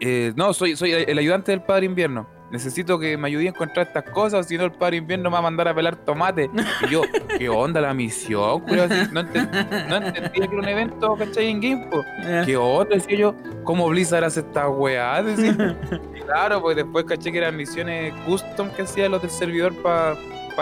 [0.00, 2.26] eh, no, soy, soy el ayudante del Padre Invierno.
[2.50, 5.38] necesito que me ayude a encontrar estas cosas, si no el padre invierno me va
[5.38, 6.50] a mandar a pelar tomate.
[6.84, 7.02] Y yo,
[7.38, 8.64] ¿qué onda la misión?
[8.66, 8.74] no,
[9.22, 11.46] enten- no entendía que era un evento, ¿cachai?
[11.48, 11.88] En Game.
[12.24, 12.44] Ya.
[12.44, 12.96] ¿Qué onda?
[12.96, 15.22] Decía yo, ¿cómo Blizzard hace esta weá?
[16.16, 20.16] Y claro, pues después caché que eran misiones custom que hacían los del servidor para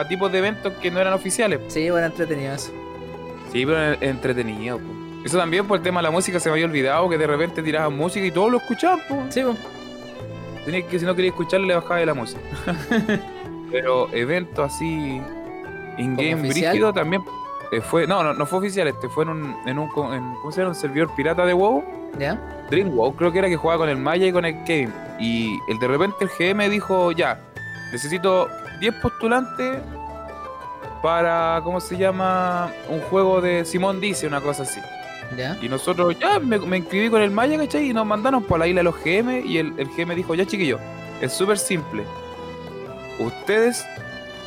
[0.09, 1.61] tipos de eventos que no eran oficiales.
[1.69, 2.73] Sí, bueno, entretenido eso.
[3.53, 4.85] Sí, pero en- entretenido, po.
[5.25, 7.63] Eso también por el tema de la música se me había olvidado que de repente
[7.63, 9.25] tiraban música y todos lo escuchaban, po.
[9.31, 9.57] Sí, pues.
[10.65, 12.41] Tenía que si no quería escucharlo le bajaba de la música.
[13.71, 15.21] Pero evento así
[15.99, 17.23] in-game brígido también
[17.73, 18.07] eh, fue.
[18.07, 20.71] No, no, no fue oficial, este fue en un, en un en- ¿cómo se llama?
[20.71, 21.85] un servidor pirata de WoW.
[22.19, 22.39] ¿Ya?
[22.71, 24.93] Dream WoW, creo que era que jugaba con el Maya y con el Kevin.
[25.19, 27.39] Y el de repente el GM dijo, ya,
[27.93, 28.49] necesito
[28.81, 29.79] 10 postulantes
[31.03, 32.71] para, ¿cómo se llama?
[32.89, 34.81] Un juego de Simón Dice, una cosa así.
[35.37, 35.57] ¿Ya?
[35.61, 37.91] Y nosotros ya me, me inscribí con el Maya, ¿cachai?
[37.91, 40.47] Y nos mandaron por la isla de los GM y el, el GM dijo, ya
[40.47, 40.79] chiquillo,
[41.21, 42.05] es súper simple.
[43.19, 43.85] Ustedes,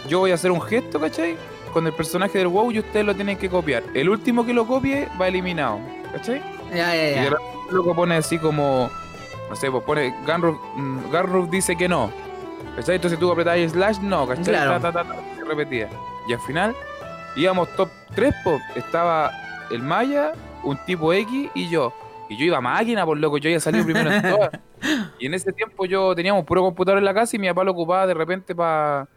[0.08, 1.38] yo voy a hacer un gesto, ¿cachai?
[1.74, 3.84] Con el personaje del WoW y ustedes lo tienen que copiar.
[3.94, 5.80] El último que lo copie va eliminado,
[6.12, 6.42] ¿cachai?
[6.70, 7.24] Ya, ya, Y ya.
[7.30, 8.90] repente el loco pone así como,
[9.50, 12.12] no sé, pues pone, Gunroof, mm, Gunroof dice que no.
[12.76, 12.96] ¿Cachai?
[12.96, 14.46] Entonces tú apretabas slash, no, ¿cachai?
[14.46, 14.80] Claro.
[14.80, 15.16] Ta, ta, ta,
[15.48, 15.90] repetía.
[16.28, 16.76] Y al final
[17.36, 18.62] íbamos top 3, pues.
[18.76, 19.32] Estaba
[19.70, 21.94] el Maya, un tipo X y yo.
[22.30, 24.52] Y yo iba a máquina, por loco, yo había salido primero en todas.
[25.20, 27.72] Y en ese tiempo yo teníamos puro computador en la casa y mi papá lo
[27.72, 29.08] ocupaba de repente para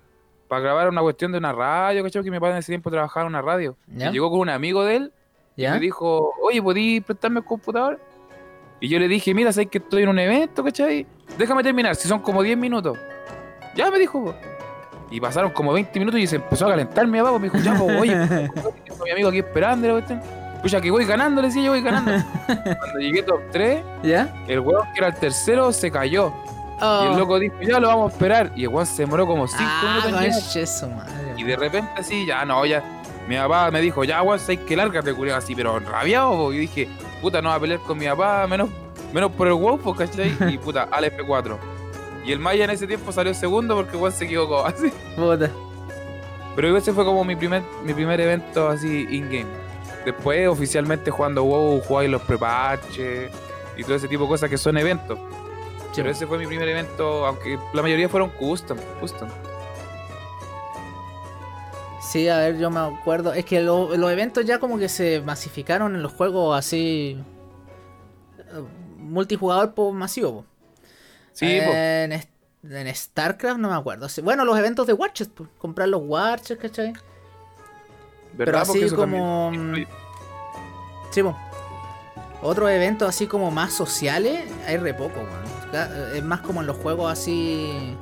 [0.51, 2.23] grabar una cuestión de una radio, ¿cachai?
[2.23, 3.75] Que mi papá en ese tiempo trabajaba en una radio.
[3.87, 4.11] ¿Ya?
[4.11, 5.12] Y llegó con un amigo de él
[5.57, 5.73] ¿Ya?
[5.73, 7.99] me dijo, oye, ¿podí prestarme el computador?
[8.81, 11.07] Y yo le dije, mira, sabes que estoy en un evento, ¿cachai?
[11.38, 12.99] Déjame terminar, si son como 10 minutos.
[13.75, 14.35] Ya me dijo, po.
[15.14, 17.38] Y pasaron como 20 minutos y se empezó a calentar mi papá.
[17.38, 18.16] Me dijo, ya, pues, oye,
[19.05, 19.87] mi amigo aquí esperando.
[19.87, 20.20] y la cuestión.
[20.61, 22.11] Pucha, que voy ganando, le decía yo, voy ganando.
[22.46, 24.35] Cuando llegué top 3, ¿Ya?
[24.48, 26.33] el weón que era el tercero se cayó.
[26.81, 27.05] Oh.
[27.05, 28.50] Y el loco dijo, ya lo vamos a esperar.
[28.57, 31.35] Y el weón se demoró como 5 ah, minutos su madre.
[31.37, 32.83] Y de repente así, ya no, ya.
[33.29, 36.53] Mi papá me dijo, ya, weón, sabes que lárgate, culiao, así, pero rabiado.
[36.53, 36.88] Y dije,
[37.22, 38.68] puta, no va a pelear con mi papá, menos,
[39.12, 40.37] menos por el WoW, po, ¿cachai?
[40.53, 41.74] Y puta, al F4.
[42.25, 44.91] Y el Maya en ese tiempo salió segundo porque weón se equivocó, así.
[45.17, 45.51] Puta.
[46.57, 49.47] Pero ese fue como mi primer, mi primer evento así in-game.
[50.05, 53.31] Después, oficialmente jugando WoW, jugáis los preparches
[53.77, 55.19] y todo ese tipo de cosas que son eventos.
[55.97, 59.29] Pero ese fue mi primer evento, aunque la mayoría fueron custom, custom.
[62.01, 63.33] Sí, a ver, yo me acuerdo.
[63.33, 67.19] Es que lo- los eventos ya como que se masificaron en los juegos así.
[68.39, 68.63] eh,
[68.99, 70.45] Multijugador po, masivo.
[71.35, 74.07] Sí, en, StarCraft no me acuerdo.
[74.23, 76.94] Bueno, los eventos de Watches, po, comprar los Watches, ¿cachai?
[78.37, 79.53] pero así como-.
[81.11, 81.37] Sí, po.
[82.42, 85.20] Otros eventos así como más sociales, hay re poco.
[85.70, 87.97] Ca- Es más como en los juegos así.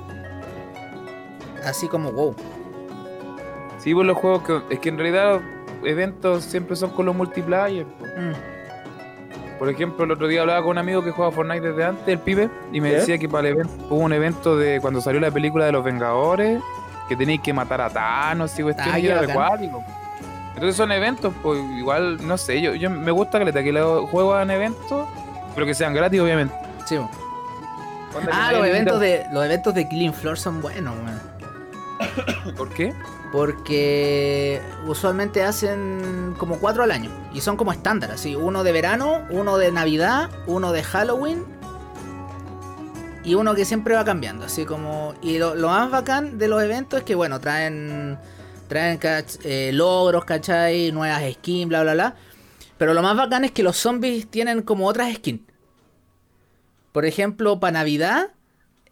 [1.64, 2.34] Así como WoW.
[3.78, 4.62] Sí, pues los juegos que.
[4.74, 5.40] Es que en realidad
[5.84, 7.84] eventos siempre son con los multiplayer.
[7.86, 8.32] Mm.
[9.62, 12.18] Por ejemplo, el otro día hablaba con un amigo que juega Fortnite desde antes, el
[12.18, 15.30] pibe, y me decía que para el evento hubo un evento de cuando salió la
[15.30, 16.60] película de los Vengadores,
[17.08, 19.84] que tenéis que matar a Thanos y cuestiones Ah, y era acuático.
[20.54, 24.42] Entonces son eventos, pues igual, no sé, yo, yo me gusta que que los juegos
[24.42, 25.06] en eventos,
[25.54, 26.56] pero que sean gratis, obviamente.
[26.84, 26.98] Sí,
[28.32, 31.31] Ah, los le eventos de los eventos de Killing Floor son buenos, weón.
[32.56, 32.92] ¿Por qué?
[33.30, 37.10] Porque usualmente hacen como cuatro al año.
[37.32, 38.36] Y son como estándar, así.
[38.36, 41.44] Uno de verano, uno de Navidad, uno de Halloween.
[43.24, 44.44] Y uno que siempre va cambiando.
[44.44, 45.14] Así como.
[45.22, 48.18] Y lo, más bacán de los eventos es que bueno, traen.
[48.68, 48.98] Traen
[49.44, 50.92] eh, logros, ¿cachai?
[50.92, 52.14] Nuevas skins, bla bla bla.
[52.78, 55.42] Pero lo más bacán es que los zombies tienen como otras skins.
[56.92, 58.30] Por ejemplo, para Navidad.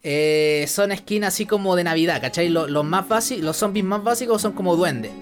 [0.03, 2.49] Eh, son skins así como de Navidad, ¿cachai?
[2.49, 5.13] Lo- Los, más básicos, los zombies más básicos son como duendes.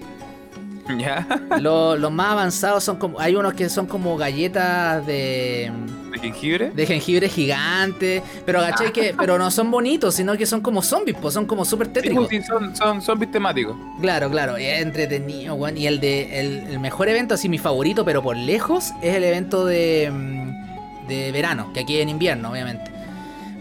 [0.97, 1.27] Ya,
[1.59, 3.19] Lo- los más avanzados son como.
[3.19, 5.71] Hay unos que son como galletas de.
[6.11, 6.71] de jengibre.
[6.71, 8.23] de jengibre gigante.
[8.43, 8.91] Pero ¿cachai?
[8.91, 12.27] Que, pero no son bonitos, sino que son como zombies, pues son como súper tétricos.
[12.27, 13.75] pues, sí, son, son zombies temáticos.
[14.01, 15.77] Claro, claro, es entretenido, weón.
[15.77, 19.23] Y el de el, el mejor evento, así mi favorito, pero por lejos, es el
[19.23, 22.89] evento de, mm, de verano, que aquí es en invierno, obviamente.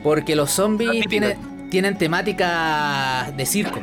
[0.03, 3.81] Porque los zombies tienen, tienen temática de circo.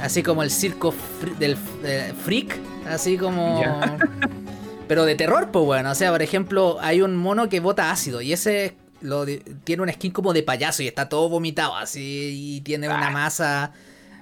[0.00, 0.94] Así como el circo
[1.38, 3.62] del eh, freak, así como...
[4.88, 5.90] Pero de terror, pues bueno.
[5.90, 9.82] O sea, por ejemplo, hay un mono que bota ácido y ese lo de- tiene
[9.82, 13.10] una skin como de payaso y está todo vomitado así y tiene una Ah.
[13.10, 13.72] masa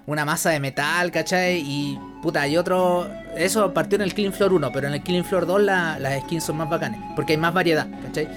[0.05, 1.61] una masa de metal, ¿cachai?
[1.64, 5.25] Y puta, hay otro eso partió en el Killing Floor 1, pero en el Killing
[5.25, 8.29] Floor 2 la- las skins son más bacanes porque hay más variedad, ¿cachai?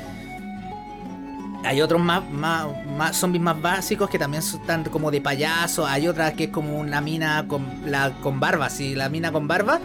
[1.66, 5.86] Hay otros más, más, más zombies más básicos que también están como de payaso.
[5.86, 9.48] Hay otra que es como una mina con, la, con barba, sí, la mina con
[9.48, 9.80] barba.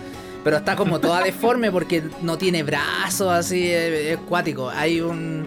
[0.45, 4.71] Pero está como toda deforme porque no tiene brazos, así, es, es cuático.
[4.71, 5.47] Hay un,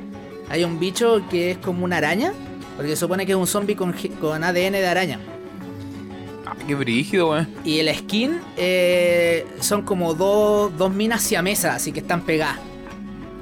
[0.49, 2.33] hay un bicho que es como una araña,
[2.75, 5.19] porque se supone que es un zombie con, con ADN de araña.
[6.45, 7.47] Ah, qué brígido, weón.
[7.63, 12.59] Y el skin eh, son como dos, dos minas siamesas, así que están pegadas.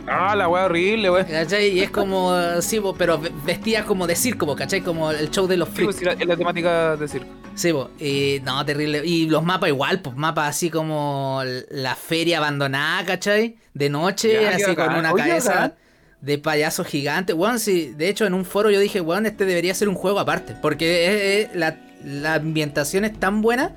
[0.08, 1.26] Ah, la weá horrible, weón.
[1.26, 1.70] ¿Cachai?
[1.70, 4.82] Y es como, sí, pero ve- vestidas como de circo, po, ¿cachai?
[4.82, 6.18] Como el show de los pues, freaks.
[6.18, 7.28] sí, es la temática de circo.
[7.56, 9.02] Sí, y no, terrible.
[9.06, 13.58] Y los mapas igual, pues mapas así como la feria abandonada, ¿cachai?
[13.74, 15.76] De noche, Ya, así con una Oye, cabeza
[16.22, 17.34] de payaso gigante.
[17.34, 20.20] Weón, sí, de hecho en un foro yo dije, weón, este debería ser un juego
[20.20, 20.56] aparte.
[20.62, 21.08] Porque
[21.42, 23.72] es- es- la, la ambientación es tan buena.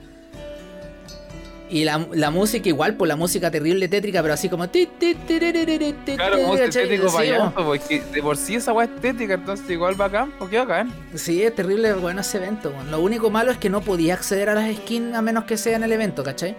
[1.70, 4.66] Y la, la música igual, pues la música terrible tétrica, pero así como...
[4.70, 7.64] Claro, como Sí, payaso, po.
[7.64, 10.92] porque de por sí esa weá estética, entonces igual bacán, pues qué bacán.
[11.14, 12.70] Sí, es terrible bueno ese evento.
[12.70, 12.90] weón.
[12.90, 15.76] Lo único malo es que no podía acceder a las skins a menos que sea
[15.76, 16.54] en el evento, ¿cachai?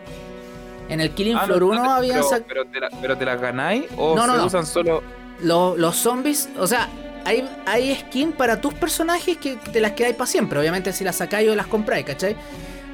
[0.90, 3.18] En el Killing Ah, Floor no, 1 no, habían pero, sac- pero, te la- pero
[3.18, 5.04] te las ganáis o No, se usan solo.
[5.42, 6.90] los, los zombies, o sea,
[7.26, 10.60] hay, hay skin para tus personajes que te las quedáis para siempre.
[10.60, 12.36] Obviamente si las sacáis o las compráis, ¿cachai?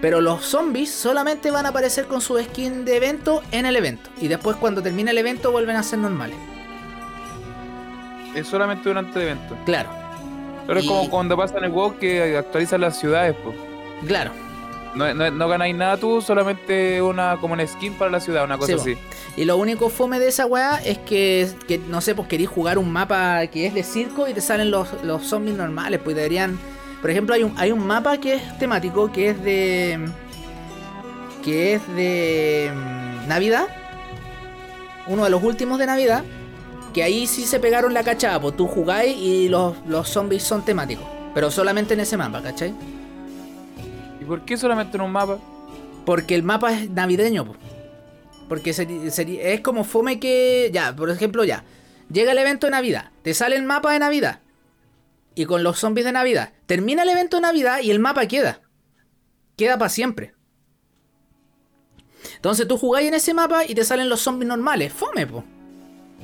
[0.02, 4.10] Pero los zombies solamente van a aparecer con su skin de evento en el evento.
[4.20, 6.38] Y después cuando termine el evento vuelven a ser normales.
[8.36, 9.58] Es solamente durante el evento.
[9.66, 9.90] Claro,
[10.66, 13.56] Pero es como cuando pasa en el WoW que actualizan las ciudades, pues.
[14.08, 14.32] claro.
[14.94, 18.58] No, no, no ganáis nada tú, solamente una como una skin para la ciudad, una
[18.58, 18.98] cosa Sí, así.
[19.38, 22.78] Y lo único fome de esa weá es que, que, no sé, pues queréis jugar
[22.78, 26.02] un mapa que es de circo y te salen los, los zombies normales.
[26.04, 26.60] Pues deberían.
[27.02, 30.00] Por ejemplo, hay un, hay un mapa que es temático, que es de.
[31.44, 32.72] que es de.
[32.74, 33.66] mm, Navidad.
[35.08, 36.24] Uno de los últimos de Navidad.
[36.94, 40.66] Que ahí sí se pegaron la cachada, pues tú jugáis y los, los zombies son
[40.66, 41.06] temáticos.
[41.34, 42.74] Pero solamente en ese mapa, ¿cachai?
[44.20, 45.38] ¿Y por qué solamente en un mapa?
[46.06, 47.56] Porque el mapa es navideño, po.
[48.50, 50.70] Porque seri- seri- es como fome que.
[50.74, 51.64] Ya, por ejemplo, ya.
[52.12, 53.06] Llega el evento de Navidad.
[53.22, 54.40] Te sale el mapa de Navidad.
[55.36, 56.52] Y con los zombies de Navidad.
[56.66, 58.62] Termina el evento de Navidad y el mapa queda.
[59.56, 60.34] Queda para siempre.
[62.36, 64.92] Entonces tú jugáis en ese mapa y te salen los zombies normales.
[64.94, 65.44] Fome, po.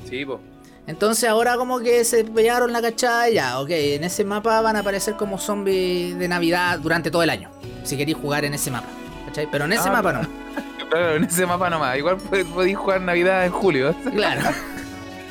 [0.08, 0.38] Sí, pues.
[0.86, 4.76] Entonces ahora como que se pegaron la cachada y ya, ok, en ese mapa van
[4.76, 7.50] a aparecer como zombies de Navidad durante todo el año.
[7.84, 8.88] Si queréis jugar en ese mapa.
[9.26, 9.50] ¿Cachai?
[9.50, 10.20] Pero en ese Ah, mapa no.
[10.90, 11.98] Claro, en ese mapa nomás.
[11.98, 13.94] Igual pod- podéis jugar Navidad en julio.
[14.14, 14.40] Claro.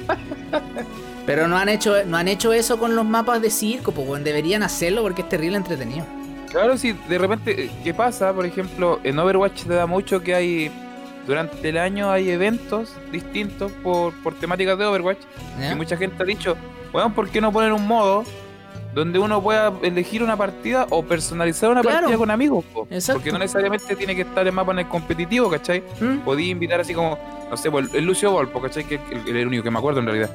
[1.27, 4.63] Pero no han hecho, no han hecho eso con los mapas de circo, pues deberían
[4.63, 6.05] hacerlo porque es terrible entretenido.
[6.49, 8.33] Claro, sí, de repente, eh, ¿qué pasa?
[8.33, 10.71] Por ejemplo, en Overwatch te da mucho que hay.
[11.27, 15.17] Durante el año hay eventos distintos por, por temáticas de Overwatch.
[15.71, 16.55] Y mucha gente ha dicho,
[16.93, 18.23] bueno, ¿por qué no poner un modo
[18.93, 21.97] donde uno pueda elegir una partida o personalizar una Claro.
[21.99, 22.63] partida con amigos?
[22.73, 22.87] po?
[23.11, 25.83] Porque no necesariamente tiene que estar el mapa en el competitivo, ¿cachai?
[25.99, 26.19] ¿Mm?
[26.19, 27.19] Podía invitar así como,
[27.51, 28.85] no sé, pues, el Lucio Volpo, ¿cachai?
[28.85, 30.29] Que es el, el único que me acuerdo en realidad.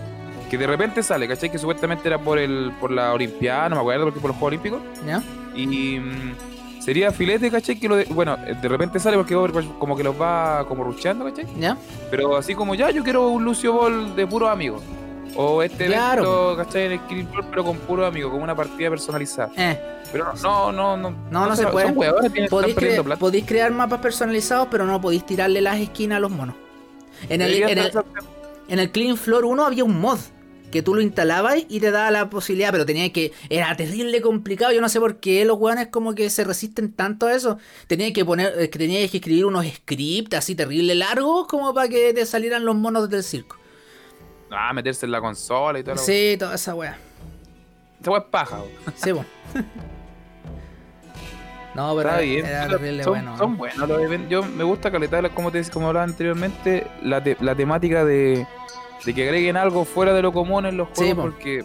[0.53, 1.51] Que de repente sale, ¿cachai?
[1.51, 4.49] Que supuestamente era por el por la Olimpiada, no me acuerdo, porque por los Juegos
[4.61, 4.83] Olímpicos.
[5.07, 5.23] ¿Ya?
[5.57, 6.35] Y mm,
[6.83, 7.81] sería filete, ¿cachai?
[7.81, 11.25] Que lo de, bueno, de repente sale porque Overwatch como que los va como rucheando,
[11.25, 11.47] ¿cachai?
[11.59, 11.79] ¿Ya?
[12.11, 14.83] Pero así como ya, yo quiero un Lucio Ball de puros amigos.
[15.37, 16.51] O este Claro.
[16.53, 16.85] evento, ¿cachai?
[16.85, 19.51] En el Killing Floor, pero con puros amigos, como una partida personalizada.
[19.57, 19.81] Eh,
[20.13, 21.11] Pero no, no, no.
[21.31, 21.87] No, no se puede.
[21.89, 23.19] Son huevones, tienen- están podéis, perdiendo cre- plata.
[23.21, 26.55] podéis crear mapas personalizados, pero no podéis tirarle las esquinas a los monos.
[27.31, 27.55] En el,
[28.69, 30.19] en el Clean Floor 1 había un mod
[30.73, 33.31] que tú lo instalabas y te daba la posibilidad, pero tenía que.
[33.49, 34.73] Era terrible complicado.
[34.73, 37.59] Yo no sé por qué los weones como que se resisten tanto a eso.
[37.87, 42.13] Tenía que poner, que tenías que escribir unos scripts así terrible largos como para que
[42.13, 43.57] te salieran los monos del circo.
[44.51, 45.97] Ah, meterse en la consola y todo.
[45.99, 46.37] Sí.
[46.39, 46.99] Toda esa wea.
[48.01, 48.59] Esa hueá es paja.
[48.97, 49.25] Sí, po.
[51.75, 52.45] No, pero Está bien.
[52.45, 52.69] era
[53.03, 53.39] son, bueno.
[53.39, 54.31] son buenos los eventos.
[54.31, 58.47] Yo me gusta calentar, como te como hablaba anteriormente, la, te- la temática de,
[59.05, 61.23] de que agreguen algo fuera de lo común en los juegos, po.
[61.23, 61.65] porque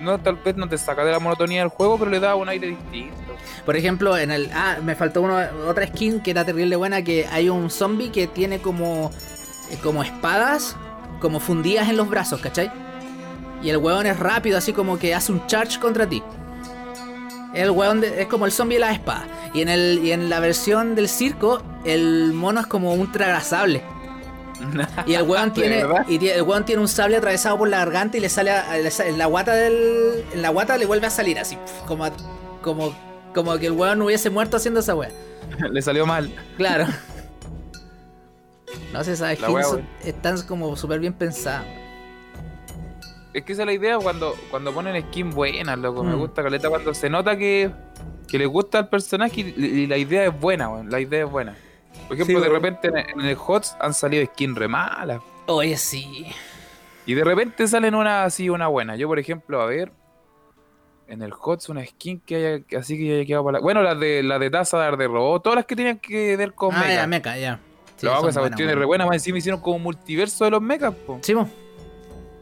[0.00, 2.48] no tal vez no te saca de la monotonía del juego, pero le da un
[2.48, 3.16] aire distinto.
[3.64, 4.50] Por ejemplo, en el.
[4.52, 5.38] Ah, me faltó uno,
[5.68, 7.02] otra skin que era terrible buena.
[7.02, 9.10] Que hay un zombie que tiene como.
[9.70, 10.76] eh, como espadas.
[11.20, 12.72] Como fundidas en los brazos, ¿cachai?
[13.62, 16.20] Y el weón es rápido, así como que hace un charge contra ti.
[17.54, 19.24] El weón de- es como el zombie de la espada.
[19.54, 20.00] Y en el.
[20.02, 23.82] Y en la versión del circo, el mono es como un tragasable.
[25.06, 25.84] Y el weón ¿De tiene.
[26.08, 28.90] Y el weón tiene un sable atravesado por la garganta y le sale a- le
[29.08, 30.24] en la guata del.
[30.32, 31.56] En la guata le vuelve a salir así.
[31.86, 32.08] Como.
[32.62, 32.94] como.
[33.34, 35.10] Como que el weón no hubiese muerto haciendo esa wea.
[35.70, 36.34] le salió mal.
[36.58, 36.86] Claro.
[38.92, 39.38] No sé, esas
[40.04, 41.64] están como súper bien pensadas.
[43.32, 46.04] es que esa es la idea cuando, cuando ponen skin buenas, loco.
[46.04, 46.18] Me Mm.
[46.18, 47.70] gusta caleta cuando se nota que,
[48.28, 50.90] que le gusta al personaje y, y la idea es buena, weón.
[50.90, 51.56] La idea es buena.
[52.08, 55.20] Por ejemplo, Sí, de repente en, en el HOTS han salido skins re malas.
[55.46, 56.26] Oye, sí.
[57.06, 58.96] Y de repente salen una así, una buena.
[58.96, 59.92] Yo, por ejemplo, a ver.
[61.08, 63.62] En el HOTS una skin que haya, así que haya quedado para la...
[63.62, 66.74] Bueno, las de las de Tazadar de robot, todas las que tenían que ver con
[66.74, 66.94] Ah, mecha.
[66.94, 67.58] ya, meca, ya.
[67.96, 70.52] Sí, Loco, son esa cuestión es re buena, más encima hicieron como un multiverso de
[70.52, 71.18] los mechas, po.
[71.20, 71.46] Sí, po.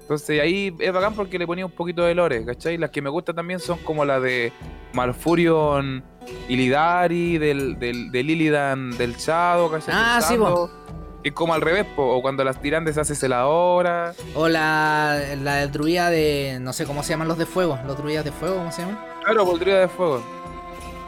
[0.02, 2.76] Entonces ahí es bacán porque le ponía un poquito de lore, ¿cachai?
[2.78, 4.52] Las que me gustan también son como la de
[4.92, 6.04] Malfurion
[6.48, 9.94] Illidari, del, del, del Illidan del Shadow, ¿cachai?
[9.96, 10.70] Ah, Del sí, Shadow.
[11.22, 14.14] Es como al revés, po, o cuando las tiran deshace celadora.
[14.34, 16.58] O la, la del druida de.
[16.60, 17.78] No sé cómo se llaman los de fuego.
[17.86, 18.98] Los druidas de fuego, ¿cómo se llaman?
[19.24, 20.22] Claro, por druida de fuego.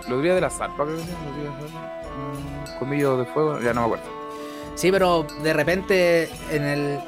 [0.08, 2.84] Los druidas de la zarpa, creo que se llaman, los de fuego.
[2.84, 4.04] Mm, de fuego, ya no me acuerdo.
[4.74, 7.00] Sí, pero de repente en el.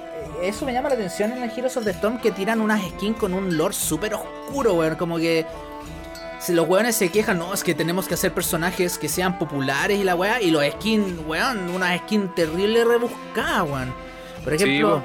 [0.43, 3.19] Eso me llama la atención en el Heroes of the Storm que tiran unas skins
[3.19, 4.97] con un lore súper oscuro, weón.
[4.97, 5.45] Como que.
[6.45, 9.99] Si los weones se quejan, no, es que tenemos que hacer personajes que sean populares
[9.99, 10.43] y la weá.
[10.43, 13.95] Y los skins, weón, unas skins terrible rebuscadas, weón.
[14.45, 15.03] Por ejemplo,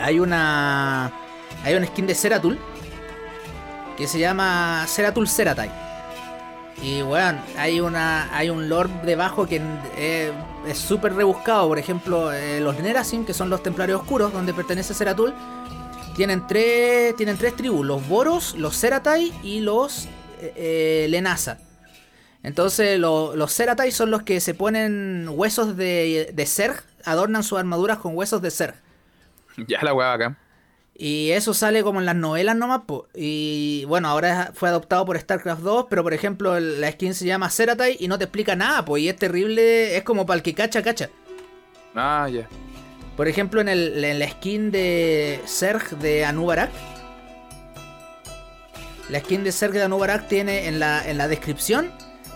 [0.00, 1.12] hay una.
[1.62, 2.58] Hay una skin de Ceratul
[3.96, 5.70] que se llama Ceratul Ceratai.
[6.82, 8.28] Y weón, hay una.
[8.36, 9.62] hay un lore debajo que
[9.96, 10.32] eh,
[10.66, 11.68] es súper rebuscado.
[11.68, 15.32] Por ejemplo, eh, los Nerasim, que son los templarios oscuros, donde pertenece Ceratul,
[16.16, 17.14] tienen tres.
[17.14, 20.08] Tienen tres tribus, los Boros, los Ceratai y los
[20.40, 21.58] eh, eh, Lenasa.
[22.42, 27.58] Entonces lo- los Ceratai son los que se ponen huesos de, de Zerg, adornan sus
[27.58, 28.74] armaduras con huesos de Zerg.
[29.68, 30.38] Ya la weá acá.
[30.98, 32.82] Y eso sale como en las novelas nomás.
[32.86, 33.06] po.
[33.14, 37.50] Y bueno, ahora fue adoptado por StarCraft 2, pero por ejemplo la skin se llama
[37.50, 40.54] Ceratai y no te explica nada, pues y es terrible, es como para el que
[40.54, 41.10] cacha, cacha.
[41.94, 42.48] Ah, ya.
[43.16, 46.70] Por ejemplo, en, el, en la skin de Zerg de Anubarak.
[49.08, 51.90] La skin de Zerg de Anubarak tiene en la, en la descripción.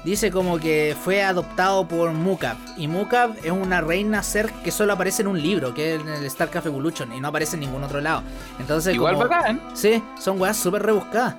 [0.05, 2.57] Dice como que fue adoptado por Mukab.
[2.79, 6.09] Y Mukab es una reina Zerg que solo aparece en un libro, que es en
[6.09, 7.13] el StarCraft Evolution.
[7.13, 8.23] Y no aparece en ningún otro lado.
[8.59, 9.61] Entonces, Igual como- bacán.
[9.75, 11.35] Sí, son weas súper rebuscadas.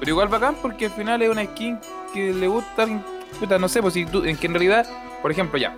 [0.00, 1.78] Pero igual bacán porque al final es una skin
[2.14, 2.86] que le gusta.
[3.38, 4.86] Puta, no sé, pues si tú, en que en realidad,
[5.20, 5.74] por ejemplo, ya.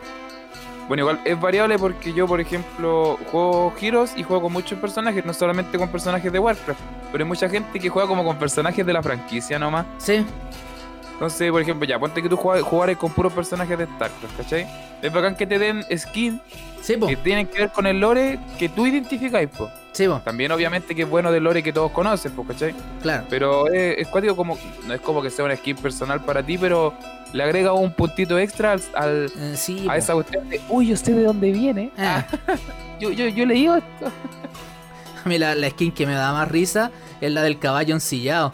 [0.87, 5.25] Bueno, igual es variable porque yo, por ejemplo, juego Heroes y juego con muchos personajes,
[5.25, 6.81] no solamente con personajes de Warcraft,
[7.15, 9.87] pero hay mucha gente que juega como con personajes de la franquicia nomás.
[9.99, 10.25] Sí,
[11.13, 14.67] Entonces, por ejemplo, ya, ponte que tú jugares con puros personajes de StarCraft, ¿cachai?
[15.01, 16.41] Es bacán que te den skins
[16.83, 17.07] sí, po.
[17.07, 19.71] que tienen que ver con el lore que tú identificáis, pues.
[19.93, 22.75] Sí, po, También, obviamente, que es bueno del lore que todos conocen, pues, ¿cachai?
[23.01, 23.25] claro.
[23.31, 24.59] Pero es, es cuático como.
[24.89, 26.93] No es como que sea una skin personal para ti, pero
[27.33, 29.99] le agrega un puntito extra al, al- Eh, sí, a po.
[29.99, 30.61] esa cuestión de.
[30.69, 31.93] Uy, yo sé de dónde viene.
[31.97, 32.25] Ah,
[32.99, 34.11] Yo, yo, yo leí esto.
[35.25, 38.53] A mí la, la skin que me da más risa es la del caballo ensillado.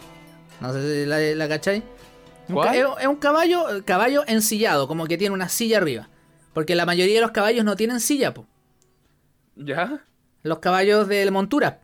[0.59, 1.55] No sé si la, la.
[1.55, 6.09] Es, un caballo, caballo ensillado, como que tiene una silla arriba.
[6.53, 8.45] Porque la mayoría de los caballos no tienen silla, po.
[9.55, 10.03] ¿Ya?
[10.43, 11.79] Los caballos de montura.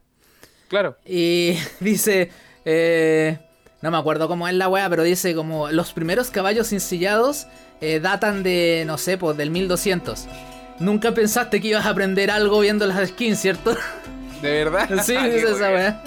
[0.67, 0.97] Claro.
[1.05, 2.31] Y dice,
[2.65, 3.39] eh,
[3.81, 7.47] no me acuerdo cómo es la wea, pero dice como los primeros caballos ensillados
[7.79, 10.27] eh, datan de, no sé, pues del 1200.
[10.79, 13.75] Nunca pensaste que ibas a aprender algo viendo las skins, ¿cierto?
[14.41, 14.89] ¿De verdad?
[15.03, 16.01] sí, dice esa wea.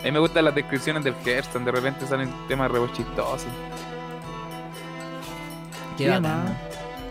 [0.00, 1.64] A mí me gustan las descripciones del Hearthstone.
[1.64, 3.46] De repente salen temas re chistosos.
[5.96, 6.22] Qué ¿Qué bacán.
[6.44, 6.52] más?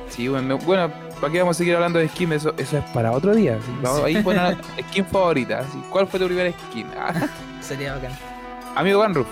[0.09, 2.33] Sí, bueno, me- bueno, ¿para qué vamos a seguir hablando de skin?
[2.33, 3.57] Eso, eso es para otro día.
[3.63, 3.71] sí.
[3.81, 4.57] Vamos, Ahí ponen
[4.89, 5.63] skin favorita.
[5.71, 5.81] sí.
[5.91, 6.87] ¿Cuál fue tu primera skin?
[6.97, 7.13] Ah.
[7.61, 8.11] Sería bacán.
[8.75, 9.27] Amigo Van Roof,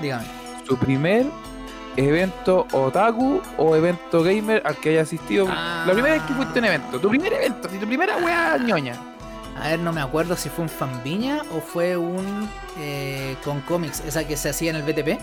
[0.00, 0.24] Dígame.
[0.66, 1.26] su primer
[1.96, 5.46] evento otaku o evento gamer al que haya asistido.
[5.50, 5.84] Ah.
[5.86, 8.56] La primera vez que fuiste a un evento, tu primer evento, si tu primera weá
[8.58, 8.94] ñoña.
[9.60, 14.00] A ver, no me acuerdo si fue un fanviña o fue un eh, con cómics,
[14.06, 15.18] esa que se hacía en el BTP.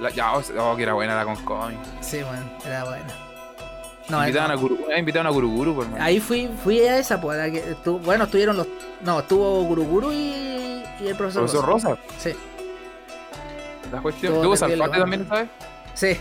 [0.00, 1.78] La- ya, oh, oh, que era buena la con cómic.
[2.00, 3.06] Sí, bueno, era buena.
[4.08, 4.54] No, invitaban, no.
[4.54, 6.04] a Guru, eh, invitaban a Guruguru, por mano.
[6.04, 8.66] Ahí fui, fui a esa, pues, a que bueno, estuvieron los,
[9.02, 11.42] no, estuvo Guruguru y, y el profesor.
[11.42, 11.88] Profesor Rosa.
[11.90, 12.32] Rosa, Sí,
[13.90, 14.42] la cuestión.
[14.42, 15.48] ¿Tuvo Salfate también, sabes?
[15.94, 16.16] sí,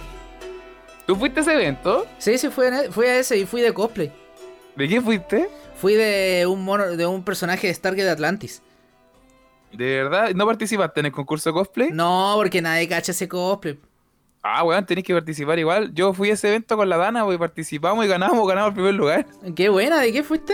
[1.06, 2.08] ¿Tú fuiste a ese evento?
[2.18, 4.12] sí, sí, fui, e- fui a ese y fui de cosplay.
[4.76, 5.50] ¿De qué fuiste?
[5.76, 8.62] Fui de un mono, de un personaje de Stargate Atlantis.
[9.72, 10.32] ¿De verdad?
[10.34, 11.90] ¿No participaste en el concurso de cosplay?
[11.92, 13.80] No, porque nadie cacha ese cosplay.
[14.42, 15.94] Ah, weón, tenés que participar igual.
[15.94, 18.94] Yo fui a ese evento con la Dana, y participamos y ganamos, ganamos el primer
[18.94, 19.26] lugar.
[19.56, 20.54] Qué buena, ¿de qué fuiste?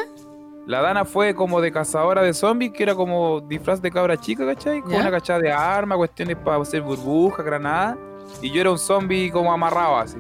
[0.66, 4.46] La Dana fue como de cazadora de zombies, que era como disfraz de cabra chica,
[4.46, 4.82] ¿cachai?
[4.82, 5.02] Con ¿Ya?
[5.02, 7.98] una cachada de arma, cuestiones para hacer burbujas, granadas.
[8.42, 10.18] Y yo era un zombie como amarrado así.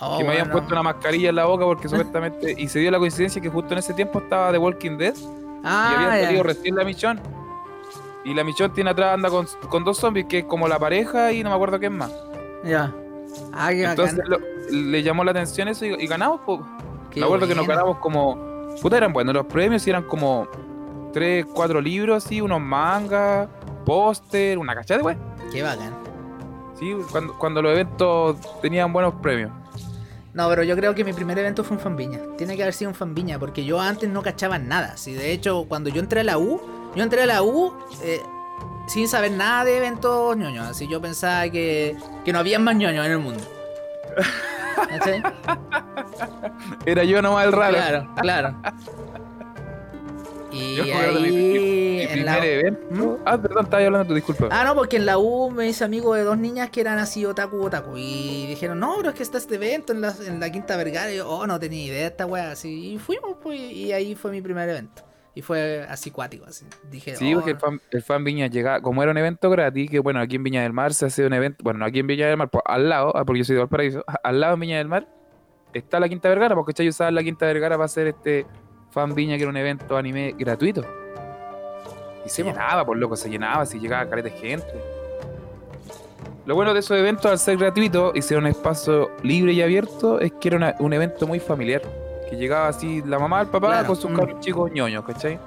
[0.00, 0.52] Oh, que me habían bueno.
[0.60, 2.54] puesto una mascarilla en la boca porque supuestamente.
[2.56, 5.26] Y se dio la coincidencia que justo en ese tiempo estaba The Walking Dead y
[5.64, 6.26] Ah, había ya.
[6.26, 7.20] salido recién la misión.
[8.24, 11.32] Y la Michón tiene atrás anda con, con dos zombies, que es como la pareja
[11.32, 12.12] y no me acuerdo quién más.
[12.64, 12.92] Ya.
[13.52, 14.38] Ah, qué Entonces lo-
[14.70, 16.60] le llamó la atención eso y, y ganamos, po.
[17.10, 18.38] Qué me acuerdo que nos ganamos como.
[18.82, 20.46] Puta, eran buenos los premios y eran como.
[21.12, 23.48] Tres, cuatro libros así, unos mangas,
[23.84, 25.16] póster, una cachada, güey.
[25.50, 25.92] Qué bacán.
[26.78, 29.50] Sí, cuando, cuando los eventos tenían buenos premios.
[30.32, 32.20] No, pero yo creo que mi primer evento fue un fanviña.
[32.38, 34.96] Tiene que haber sido un fanviña, porque yo antes no cachaba nada.
[34.96, 36.60] Si de hecho, cuando yo entré a la U,
[36.94, 37.72] yo entré a la U
[38.02, 38.22] eh,
[38.86, 40.68] sin saber nada de eventos ñoños.
[40.68, 43.42] Así yo pensaba que, que no había más ñoños en el mundo.
[46.86, 47.76] Era yo nomás el raro.
[47.76, 48.56] Claro, claro.
[50.52, 52.46] Y Yo de ahí en primer la...
[52.46, 52.80] evento.
[52.90, 53.22] ¿Mm?
[53.24, 54.48] Ah, perdón, estaba hablando tú, disculpa.
[54.50, 57.24] Ah, no, porque en la U me hice amigo de dos niñas que eran así
[57.24, 57.96] otaku otaku.
[57.96, 61.12] Y dijeron, no, pero es que está este evento en la, en la Quinta Vergara.
[61.12, 62.50] Y yo, oh, no tenía idea de esta wea.
[62.50, 65.02] Así, y fuimos, pues, y ahí fue mi primer evento.
[65.32, 66.66] Y fue así cuático, así.
[66.90, 69.88] Dije, Sí, oh, porque el fan, el fan Viña llegaba, como era un evento gratis,
[69.88, 72.08] que bueno, aquí en Viña del Mar se hace un evento, bueno, no aquí en
[72.08, 74.60] Viña del Mar, pues al lado, ah, porque yo soy de Valparaíso, al lado en
[74.60, 75.06] Viña del Mar
[75.72, 78.46] está la Quinta Vergara, porque ellos usaban la Quinta Vergara para hacer este
[78.90, 80.84] fan Viña, que era un evento anime gratuito.
[82.24, 84.72] Y se llenaba, por loco, se llenaba, si llegaba careta de gente.
[86.46, 90.18] Lo bueno de esos eventos, al ser gratuitos y ser un espacio libre y abierto,
[90.20, 91.82] es que era una- un evento muy familiar.
[92.28, 94.16] Que llegaba así la mamá, el papá, Claro, con sus mm.
[94.16, 95.38] cabros chicos ñoños, ¿cachai?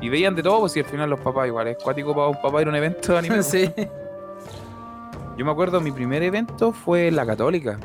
[0.00, 2.40] Y veían de todo, pues si al final los papás igual es cuático para un
[2.40, 3.34] papá ir a un evento de anime.
[3.36, 3.46] pues.
[3.46, 3.70] sí.
[5.36, 7.78] Yo me acuerdo, mi primer evento fue en la Católica.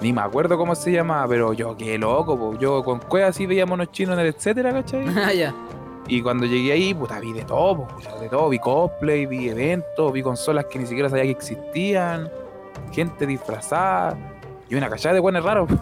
[0.00, 2.58] Ni me acuerdo cómo se llamaba, pero yo qué loco, po.
[2.58, 5.06] yo con cuevas así veía monos chinos en el etcétera, ¿cachai?
[5.16, 5.54] Ah, ya.
[6.08, 7.86] Y cuando llegué ahí, puta, vi de todo,
[8.20, 12.28] de todo, vi cosplay, vi eventos, vi consolas que ni siquiera sabía que existían,
[12.90, 14.16] gente disfrazada,
[14.68, 15.68] y una cachada de buenos raros.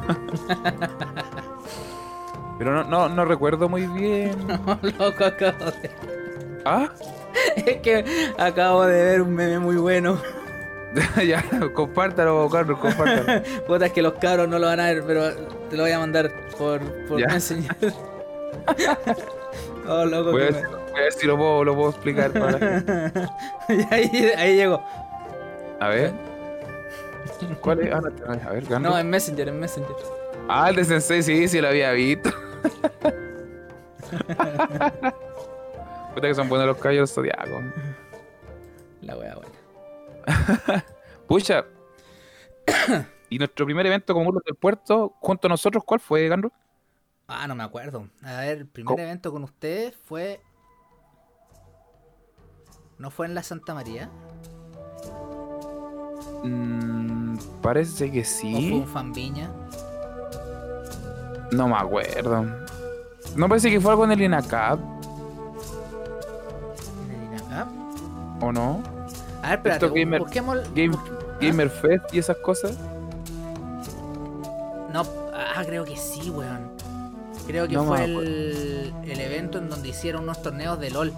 [2.58, 4.36] Pero no, no, no recuerdo muy bien.
[4.46, 5.90] No, loco, acabo de...
[6.66, 6.90] ¿Ah?
[7.56, 8.04] Es que
[8.36, 10.18] acabo de ver un meme muy bueno.
[11.26, 13.42] ya, compártalo, Carlos, compártalo.
[13.66, 15.30] Puta, es que los cabros no lo van a ver, pero
[15.68, 17.20] te lo voy a mandar por, por.
[17.20, 17.76] Messenger.
[19.88, 22.82] oh, loco, Voy a, ver, voy a ver si lo puedo, lo puedo explicar para
[23.90, 24.84] ahí, ahí llegó.
[25.78, 26.12] A ver.
[27.60, 27.94] ¿Cuál es?
[27.94, 28.70] Ah, no, a ver.
[28.80, 29.96] No, en Messenger, en Messenger.
[30.48, 32.30] Ah, el de Sensei, sí, sí lo había visto.
[36.14, 37.62] Puta que son buenos los caballos zodiacos.
[39.02, 39.59] La wea buena.
[41.28, 41.64] Pucha.
[43.28, 46.52] y nuestro primer evento como Muros del Puerto, junto a nosotros, ¿cuál fue, Gandro?
[47.28, 48.08] Ah, no me acuerdo.
[48.24, 49.02] A ver, el primer ¿Cómo?
[49.02, 50.40] evento con ustedes fue.
[52.98, 54.10] ¿No fue en la Santa María?
[56.42, 58.72] Mm, parece que ¿O fue sí.
[58.72, 59.50] un fanviña?
[61.52, 62.46] No me acuerdo.
[63.36, 64.80] No parece que fue algo en el INACAP,
[67.04, 67.68] ¿En el INACAP?
[68.42, 68.82] ¿o no?
[69.50, 70.58] A ver, espérate, gamer- busquemos.
[70.74, 70.96] Game,
[71.40, 72.76] Gamer Fest y esas cosas.
[74.92, 75.02] No,
[75.34, 76.70] ah, creo que sí, weón.
[77.46, 81.12] Creo que No fue el, el evento en donde hicieron unos torneos de LOL.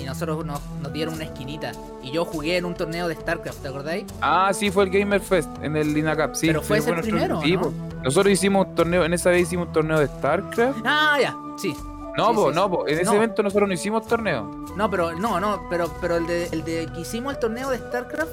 [0.00, 1.72] Y nosotros nos, nos dieron una esquinita.
[2.02, 4.04] Y yo jugué en un torneo de StarCraft, ¿te acordáis?
[4.20, 6.46] Ah, sí, fue el Gamer Fest en el INACAP, sí.
[6.46, 7.72] Pero fue ese el nuestro- primero.
[8.04, 10.78] Nosotros hicimos un torneo, en esa vez hicimos un torneo de StarCraft.
[10.84, 11.74] Ah, ya, sí.
[12.18, 12.86] No, Sí, po, sí, no, po.
[12.88, 13.12] En ese No.
[13.14, 14.50] evento nosotros no hicimos torneo.
[14.76, 17.78] No, pero no, no, pero, pero el, de, el de que hicimos el torneo de
[17.78, 18.30] StarCraft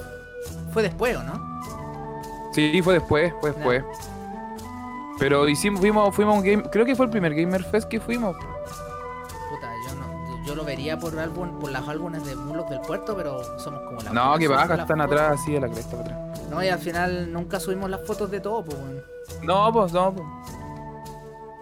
[0.72, 1.62] fue después, ¿o no?
[2.52, 3.84] Sí, fue después, fue después.
[5.18, 8.00] Pero hicimos, fuimos, fuimos a un game, creo que fue el primer Gamer Fest que
[8.00, 8.36] fuimos.
[8.36, 13.16] Puta, yo no, yo lo vería por álbum, por los álbumes de Bulos del Puerto,
[13.16, 16.42] pero somos como la No, que baja, están atrás, así a la cresta para atrás.
[16.50, 18.76] No, y al final nunca subimos las fotos de todo, pues.
[19.42, 20.26] No, pues, no, pues.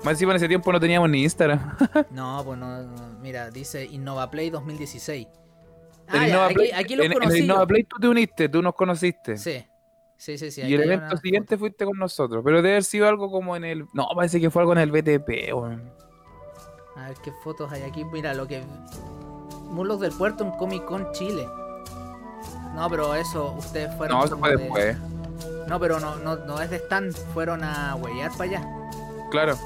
[0.05, 1.77] Más encima en ese tiempo no teníamos ni Instagram.
[2.11, 5.27] No, pues no, no, mira, dice InnovaPlay 2016.
[5.27, 7.39] En Ah, ya, aquí, aquí los en, en conocí.
[7.39, 7.53] el yo.
[7.55, 9.39] Innova Play tú te uniste, tú nos conociste.
[9.39, 9.65] Sí,
[10.19, 10.51] sí, sí.
[10.51, 12.43] sí y el evento una siguiente fuiste con nosotros.
[12.45, 13.87] Pero debe haber sido algo como en el.
[13.95, 15.91] No, parece que fue algo en el BTP, weón.
[16.97, 18.05] A ver qué fotos hay aquí.
[18.05, 18.63] Mira, lo que.
[19.71, 21.49] Mulos del Puerto en Comic Con Chile.
[22.75, 24.19] No, pero eso, ustedes fueron.
[24.19, 24.97] No, eso fue de- después.
[25.69, 28.69] No, pero no, no, no es de stand, fueron a huellar para allá.
[29.31, 29.57] Claro.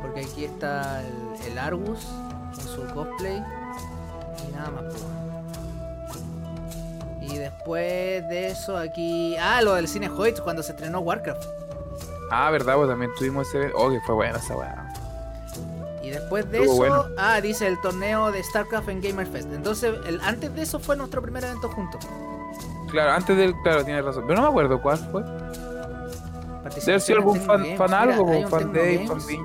[0.00, 2.06] Porque aquí está el, el Argus
[2.54, 3.42] con su cosplay
[4.48, 4.82] y nada más.
[4.84, 5.04] pues.
[7.20, 9.36] Y después de eso aquí...
[9.38, 11.44] Ah, lo del cine Hoyt cuando se estrenó Warcraft.
[12.30, 13.72] Ah, verdad, pues también tuvimos ese.
[13.74, 14.92] Oh, que fue buena esa weá.
[16.02, 16.94] Y después de Estuvo eso...
[16.94, 17.14] bueno.
[17.18, 19.52] Ah, dice el torneo de StarCraft en Gamer Fest.
[19.52, 22.04] Entonces, el, antes de eso fue nuestro primer evento juntos.
[22.90, 23.54] Claro, antes del.
[23.62, 24.24] Claro, tienes razón.
[24.26, 25.22] Pero no me acuerdo cuál fue.
[26.86, 29.44] Debe en algún fan, fan algo, fan day, fan viña,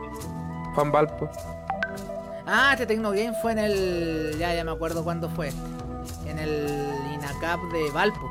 [0.76, 1.30] fan Valpo.
[2.46, 4.36] Ah, este Tecno Game fue en el...
[4.38, 5.52] Ya, ya me acuerdo cuándo fue.
[6.28, 6.70] el
[7.14, 8.30] INACAP de Valpo.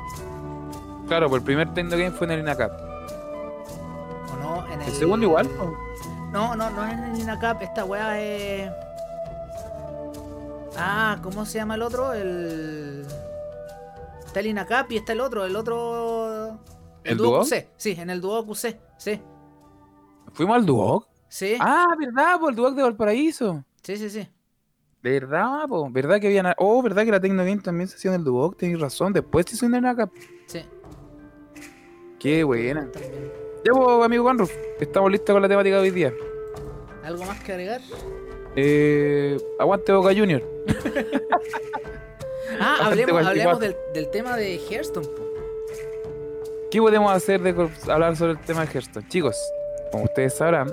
[1.07, 2.71] Claro, pues el primer Tecnogame fue en el INACAP.
[4.31, 4.65] ¿O no?
[4.71, 5.49] En el, El segundo igual.
[6.31, 7.61] No, no, no es en el INACAP.
[7.61, 8.71] Esta weá es.
[10.77, 12.13] Ah, ¿cómo se llama el otro?
[12.13, 13.05] El.
[14.25, 15.45] Está el INACAP y está el otro.
[15.45, 16.57] El otro.
[17.03, 17.43] ¿El Duoc?
[17.47, 17.67] QC.
[17.77, 18.77] Sí, en el Duo QC.
[18.97, 19.21] Sí.
[20.33, 21.07] Fuimos al Duoc.
[21.35, 21.57] Sí.
[21.59, 23.65] Ah, verdad, por el Duoc de Valparaíso.
[23.83, 24.25] Sí, sí, sí.
[25.03, 25.89] ¿Verdad, po?
[25.91, 28.55] ¿Verdad que había Oh, ¿verdad que la Tecnogame también se hacía en el Duoc?
[28.55, 29.11] Tenéis razón.
[29.11, 30.13] Después se hizo en el INACAP.
[30.45, 30.61] Sí.
[32.19, 32.89] Qué buena.
[32.89, 33.33] También.
[33.65, 36.13] Ya, pues, amigo Juanruf, estamos listos con la temática de hoy día.
[37.03, 37.81] ¿Algo más que agregar?
[38.55, 40.41] Eh, aguante Boca Junior.
[42.57, 45.05] Ah, hablemos, del, del tema de Hearthstone.
[45.05, 45.23] po.
[46.71, 49.09] ¿Qué podemos hacer de hablar sobre el tema de Hearthstone?
[49.09, 49.35] Chicos,
[49.91, 50.71] como ustedes sabrán,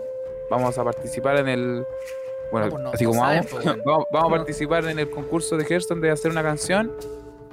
[0.52, 1.84] vamos a participar en el.
[2.52, 4.34] Bueno, No, no, así como vamos, pues, vamos, vamos No.
[4.34, 6.92] a participar en el concurso de Hearthstone de hacer una canción.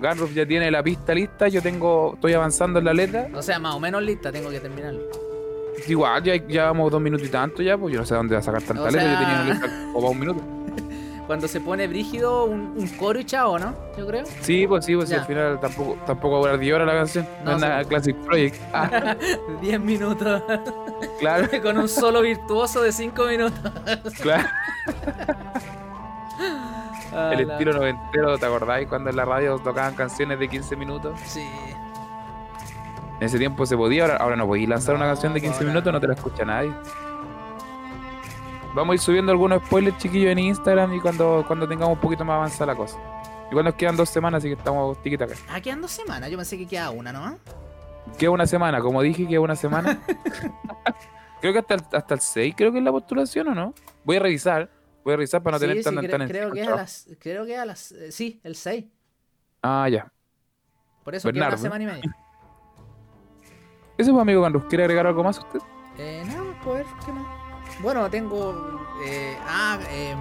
[0.02, 3.28] Ganruf ya tiene la pista lista, yo tengo, estoy avanzando en la letra.
[3.34, 5.02] O sea, más o menos lista, tengo que terminarlo.
[5.88, 8.40] Igual, ya, ya vamos dos minutos y tanto ya, pues yo no sé dónde va
[8.40, 10.42] a sacar tanta O letra, yo sea- tenía una lista como un minuto.
[11.30, 13.76] Cuando se pone brígido, un, un coro y chao, ¿no?
[13.96, 14.26] Yo creo.
[14.42, 17.28] Sí, pues sí, pues al final tampoco, tampoco va a durar 10 horas la canción.
[17.46, 17.90] No, No, es sí.
[17.90, 18.56] Classic Project.
[18.74, 19.16] Ah,
[19.62, 20.42] 10 minutos.
[21.20, 23.72] claro, con un solo virtuoso de 5 minutos.
[24.24, 24.48] claro.
[27.14, 30.76] Ah, El la- estilo noventero, ¿te acordáis cuando en la radio tocaban canciones de 15
[30.76, 31.20] minutos?
[31.26, 31.48] Sí.
[33.20, 35.58] En ese tiempo se podía, ahora, ahora no podéis lanzar una No, canción de 15
[35.58, 36.72] ahora minutos, no te la escucha nadie.
[38.76, 42.24] Vamos a ir subiendo algunos spoilers chiquillos en Instagram y cuando, cuando tengamos un poquito
[42.24, 42.98] más avanzada la cosa.
[43.50, 45.36] Igual nos quedan dos semanas, así que estamos tiquita acá.
[45.50, 46.30] Ah, quedan dos semanas.
[46.30, 47.36] Yo pensé que queda una nomás.
[48.18, 50.00] Queda una semana, como dije, queda una semana.
[51.42, 53.74] creo que hasta el, hasta el 6 creo que es la postulación, ¿o no?
[54.04, 54.70] Voy a revisar,
[55.04, 56.76] voy a revisar para no sí, tener sí, tan, cre- tan creo, que es a
[56.76, 57.08] las.
[57.20, 57.92] Creo que es a las.
[57.92, 58.86] eh, sí, el 6.
[59.64, 60.12] Ah, ya.
[61.04, 61.64] Por eso queda una Bernardo.
[61.64, 62.16] semana y media.
[63.98, 65.60] Eso pues, amigo Gandrus, ¿quiere agregar algo más usted?
[65.98, 67.39] Eh, nada, pues, ¿qué más?
[67.82, 68.88] Bueno, tengo.
[69.06, 70.18] eh, ah, em,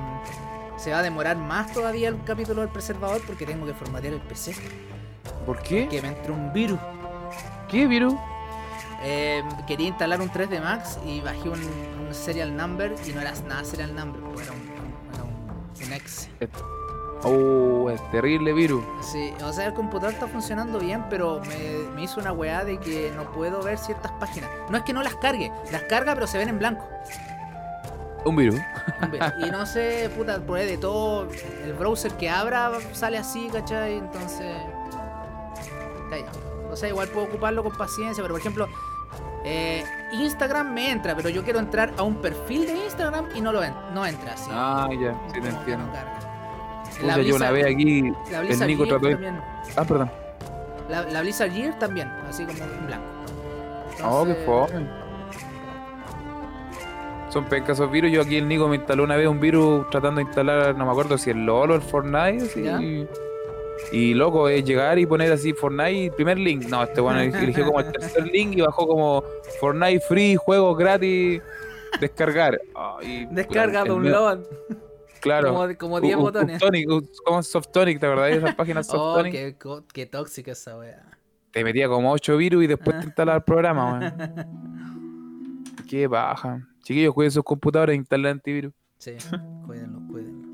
[0.77, 4.21] se va a demorar más todavía el capítulo del preservador porque tengo que formatear el
[4.21, 4.55] PC.
[5.45, 5.89] ¿Por qué?
[5.89, 6.79] Que me entró un virus.
[7.69, 8.17] ¿Qué, Viru?
[9.03, 11.61] Eh, quería instalar un 3D Max y bajé un,
[12.07, 14.63] un serial number y no era nada serial number, pues era un,
[15.15, 16.31] era un, un exe.
[17.25, 18.85] Oh, es terrible, Viru.
[19.03, 22.79] Sí, o sea, el computador está funcionando bien, pero me, me hizo una weá de
[22.79, 24.49] que no puedo ver ciertas páginas.
[24.71, 26.85] No es que no las cargue, las carga, pero se ven en blanco.
[28.25, 28.59] Un Viru.
[29.47, 31.29] Y no sé, puta, por ahí de todo,
[31.65, 33.95] el browser que abra sale así, ¿cachai?
[33.99, 34.57] Entonces.
[36.11, 36.27] Calla.
[36.71, 38.69] O sea, igual puedo ocuparlo con paciencia, pero por ejemplo,
[39.45, 43.53] eh, Instagram me entra, pero yo quiero entrar a un perfil de Instagram y no
[43.53, 44.51] lo en- no entra así.
[44.53, 45.87] Ah, ya, sí te entiendo.
[45.87, 46.19] no carga.
[47.01, 49.09] Pucha, yo una vez aquí, la el Blizzard Nico trató.
[49.77, 50.11] Ah, perdón.
[50.89, 53.05] La, la Blizzard Gear también, así como en blanco.
[54.05, 55.08] Oh, qué Entonces, fome.
[57.41, 58.11] Son pencas esos virus.
[58.11, 60.91] Yo aquí el Nico me instaló una vez un virus tratando de instalar, no me
[60.91, 62.45] acuerdo si el LOL o el Fortnite.
[62.45, 63.07] así,
[63.93, 66.65] y, y loco, es llegar y poner así Fortnite, primer link.
[66.69, 69.23] No, este bueno eligió como el tercer link y bajó como
[69.61, 71.41] Fortnite free, juegos gratis,
[72.01, 72.61] descargar.
[72.75, 74.41] Ah, y, Descarga, el download.
[75.21, 75.53] Claro.
[75.55, 76.59] Como, como 10 Un- un- botones.
[76.61, 76.89] Tonic,
[77.25, 79.33] como Softonic, ¿te acordás de esas páginas Oh, Softonic?
[79.33, 81.05] qué, co- qué tóxica esa wea.
[81.53, 84.15] Te metía como 8 virus y después te instalaba el programa, weón.
[85.89, 86.61] Qué baja.
[86.89, 88.73] Chiquillos, cuiden sus computadores e instalen antivirus.
[88.97, 89.11] Sí,
[89.67, 90.49] cuídenlo, cuídenlo.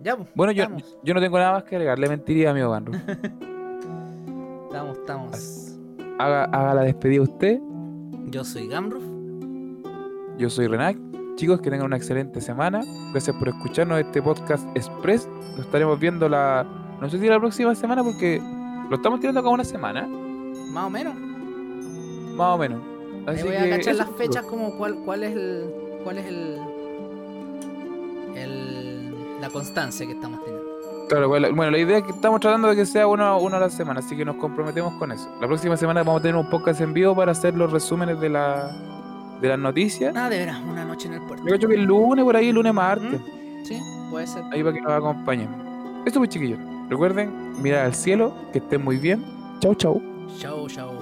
[0.00, 0.28] Ya, pues.
[0.34, 1.96] Bueno, yo, no tengo nada más que agregar.
[1.96, 2.90] Le mentiría a mi Ganro.
[4.66, 5.78] estamos, estamos.
[6.18, 7.60] Haga, haga la despedida usted.
[8.30, 9.04] Yo soy Gamruf.
[10.38, 10.98] Yo soy Renac.
[11.36, 12.82] Chicos, que tengan una excelente semana.
[13.12, 15.28] Gracias por escucharnos este podcast express.
[15.56, 16.66] Lo estaremos viendo la.
[17.00, 18.42] No sé si la próxima semana, porque
[18.90, 20.04] lo estamos tirando cada una semana.
[20.72, 21.14] Más o menos.
[22.34, 22.95] Más o menos.
[23.26, 25.70] Así voy a cachar las fechas como cuál, cuál es el.
[26.04, 26.58] cuál es el.
[28.34, 30.66] el la constancia que estamos teniendo.
[31.08, 33.56] Claro, bueno, la- bueno, la idea es que estamos tratando de que sea uno, uno
[33.56, 35.28] a la semana, así que nos comprometemos con eso.
[35.40, 38.28] La próxima semana vamos a tener un podcast en vivo para hacer los resúmenes de,
[38.28, 38.70] la,
[39.40, 40.12] de las noticias.
[40.12, 41.44] Nada, de veras, una noche en el puerto.
[41.46, 43.20] Yo creo que el lunes, por ahí, el lunes martes.
[43.64, 43.78] Sí,
[44.10, 44.42] puede ser.
[44.52, 45.48] Ahí para que nos acompañen.
[46.04, 46.58] Esto pues chiquillos.
[46.88, 47.30] Recuerden
[47.62, 49.24] mirar al cielo, que estén muy bien.
[49.60, 50.02] Chau, chau.
[50.38, 50.92] Chao, chao.